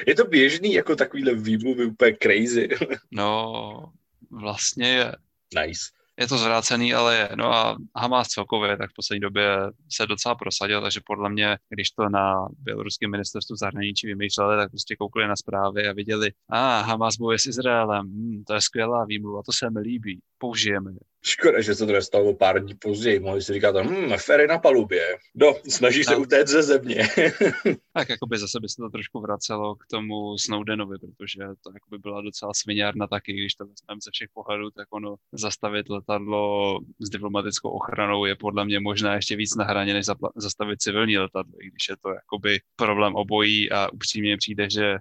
Je 0.08 0.16
to 0.16 0.26
běžný, 0.26 0.74
jako 0.74 0.96
takovýhle 0.96 1.36
výmluvy 1.36 1.86
úplně 1.86 2.18
crazy. 2.24 2.70
no, 3.12 3.94
vlastně 4.32 4.88
je. 4.88 5.12
Nice 5.56 5.97
je 6.20 6.28
to 6.28 6.38
zvrácený, 6.38 6.94
ale 6.94 7.16
je. 7.16 7.30
No 7.36 7.54
a 7.54 7.78
Hamas 7.96 8.28
celkově 8.28 8.78
tak 8.78 8.90
v 8.92 8.96
poslední 8.96 9.20
době 9.20 9.58
se 9.90 10.06
docela 10.06 10.36
prosadil, 10.36 10.82
takže 10.82 11.02
podle 11.06 11.30
mě, 11.30 11.58
když 11.70 11.92
to 11.92 12.10
na 12.10 12.48
běloruském 12.60 13.12
ministerstvu 13.12 13.56
zahraničí 13.56 14.08
vymýšleli, 14.08 14.58
tak 14.58 14.72
prostě 14.72 14.96
koukli 14.96 15.28
na 15.28 15.36
zprávy 15.36 15.88
a 15.88 15.94
viděli, 15.94 16.32
a 16.50 16.80
ah, 16.80 16.84
Hamas 16.84 17.18
bojuje 17.18 17.40
s 17.40 17.46
Izraelem, 17.46 18.06
hmm, 18.06 18.44
to 18.48 18.54
je 18.54 18.62
skvělá 18.62 19.06
výmluva, 19.06 19.42
to 19.46 19.52
se 19.52 19.70
mi 19.70 19.80
líbí, 19.80 20.20
použijeme 20.38 20.92
je. 20.92 21.07
Škoda, 21.28 21.62
že 21.62 21.76
se 21.76 21.86
to 21.86 21.92
nestalo 21.92 22.34
pár 22.34 22.64
dní 22.64 22.76
později. 22.76 23.20
Mohli 23.20 23.42
si 23.42 23.54
říkat, 23.54 23.76
hm, 23.76 24.14
fery 24.18 24.48
na 24.48 24.60
palubě. 24.60 25.18
No, 25.36 25.56
snaží 25.70 26.04
se 26.04 26.12
no. 26.12 26.20
utéct 26.20 26.52
ze 26.52 26.64
země. 26.64 27.08
tak 27.94 28.10
jakoby 28.10 28.38
zase 28.38 28.60
by 28.60 28.70
se 28.70 28.76
to 28.76 28.90
trošku 28.90 29.20
vracelo 29.20 29.76
k 29.76 29.86
tomu 29.92 30.38
Snowdenovi, 30.38 30.98
protože 31.00 31.40
to 31.64 31.72
jakoby 31.74 31.98
byla 31.98 32.22
docela 32.22 32.52
sviňárna 32.56 33.08
taky, 33.08 33.34
když 33.34 33.54
to 33.54 33.66
vezmeme 33.66 34.00
ze 34.04 34.12
všech 34.14 34.30
pohledů, 34.34 34.72
tak 34.72 34.88
ono 34.90 35.16
zastavit 35.32 35.90
letadlo 35.90 36.80
s 37.00 37.10
diplomatickou 37.10 37.70
ochranou 37.70 38.26
je 38.26 38.36
podle 38.36 38.66
mě 38.66 38.80
možná 38.80 39.16
ještě 39.16 39.36
víc 39.36 39.56
na 39.56 39.66
hraně, 39.66 39.94
než 39.94 40.06
zastavit 40.36 40.82
civilní 40.82 41.18
letadlo, 41.18 41.54
i 41.62 41.68
když 41.68 41.90
je 41.90 41.96
to 42.02 42.10
jakoby 42.10 42.60
problém 42.76 43.16
obojí 43.16 43.72
a 43.72 43.92
upřímně 43.92 44.38
přijde, 44.38 44.70
že 44.70 44.98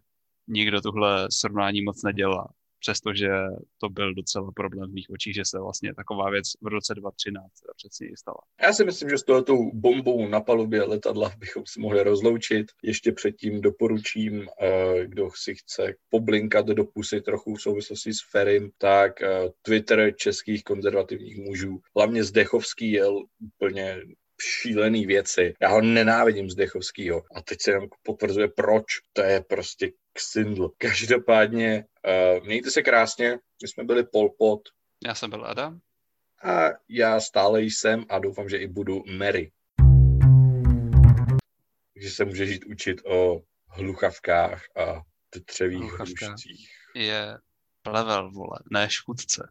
nikdo 0.48 0.80
tuhle 0.80 1.28
srovnání 1.30 1.82
moc 1.82 2.02
nedělá 2.02 2.48
přestože 2.78 3.28
to 3.80 3.88
byl 3.88 4.14
docela 4.14 4.52
problém 4.54 4.90
v 4.90 4.94
mých 4.94 5.10
očích, 5.10 5.34
že 5.34 5.44
se 5.44 5.58
vlastně 5.58 5.94
taková 5.94 6.30
věc 6.30 6.46
v 6.62 6.66
roce 6.66 6.94
2013 6.94 7.52
přesně 7.76 8.16
stala. 8.18 8.38
Já 8.62 8.72
si 8.72 8.84
myslím, 8.84 9.10
že 9.10 9.18
s 9.18 9.22
tohoto 9.22 9.56
bombou 9.72 10.28
na 10.28 10.40
palubě 10.40 10.82
letadla 10.82 11.32
bychom 11.38 11.62
si 11.66 11.80
mohli 11.80 12.02
rozloučit. 12.02 12.66
Ještě 12.82 13.12
předtím 13.12 13.60
doporučím, 13.60 14.48
eh, 14.60 15.06
kdo 15.06 15.30
si 15.34 15.54
chce 15.54 15.94
poblinkat 16.10 16.66
do 16.66 16.84
pusy 16.84 17.20
trochu 17.20 17.54
v 17.54 17.62
souvislosti 17.62 18.12
s 18.12 18.30
Ferim, 18.30 18.70
tak 18.78 19.22
eh, 19.22 19.48
Twitter 19.62 20.14
českých 20.16 20.64
konzervativních 20.64 21.36
mužů, 21.36 21.80
hlavně 21.96 22.24
Zdechovský 22.24 22.92
jel 22.92 23.24
úplně 23.40 24.02
šílený 24.40 25.06
věci. 25.06 25.54
Já 25.60 25.68
ho 25.68 25.80
nenávidím 25.80 26.50
Zdechovskýho. 26.50 27.22
A 27.34 27.42
teď 27.42 27.62
se 27.62 27.72
nám 27.72 27.88
potvrzuje, 28.02 28.48
proč. 28.48 28.84
To 29.12 29.22
je 29.22 29.40
prostě 29.40 29.90
ksindl. 30.12 30.70
Každopádně, 30.78 31.84
uh, 32.38 32.46
mějte 32.46 32.70
se 32.70 32.82
krásně. 32.82 33.38
My 33.62 33.68
jsme 33.68 33.84
byli 33.84 34.04
Polpot. 34.04 34.60
Já 35.06 35.14
jsem 35.14 35.30
byl 35.30 35.46
Adam. 35.46 35.80
A 36.42 36.68
já 36.88 37.20
stále 37.20 37.62
jsem 37.62 38.04
a 38.08 38.18
doufám, 38.18 38.48
že 38.48 38.56
i 38.56 38.66
budu 38.66 39.02
Mary. 39.18 39.52
Takže 41.94 42.10
se 42.10 42.24
může 42.24 42.46
žít 42.46 42.64
učit 42.64 43.00
o 43.06 43.42
hluchavkách 43.68 44.62
a 44.76 45.02
třevých 45.44 45.92
hlušcích. 45.92 46.68
Je 46.94 47.38
plevel, 47.82 48.30
vole, 48.30 48.58
ne 48.70 48.90
škůdce 48.90 49.48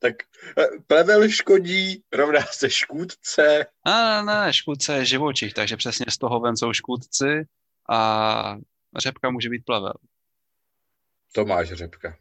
tak 0.00 0.14
eh, 0.58 0.66
plevel 0.86 1.28
škodí, 1.28 2.02
rovná 2.12 2.40
se 2.50 2.70
škůdce. 2.70 3.66
A 3.84 4.22
ne, 4.22 4.34
ne, 4.34 4.52
škůdce 4.52 4.96
je 4.96 5.04
živočich, 5.04 5.54
takže 5.54 5.76
přesně 5.76 6.06
z 6.08 6.18
toho 6.18 6.40
ven 6.40 6.56
jsou 6.56 6.72
škůdci 6.72 7.46
a 7.90 8.56
řepka 8.98 9.30
může 9.30 9.48
být 9.48 9.64
plevel. 9.64 9.94
Tomáš 11.32 11.72
Řepka. 11.72 12.16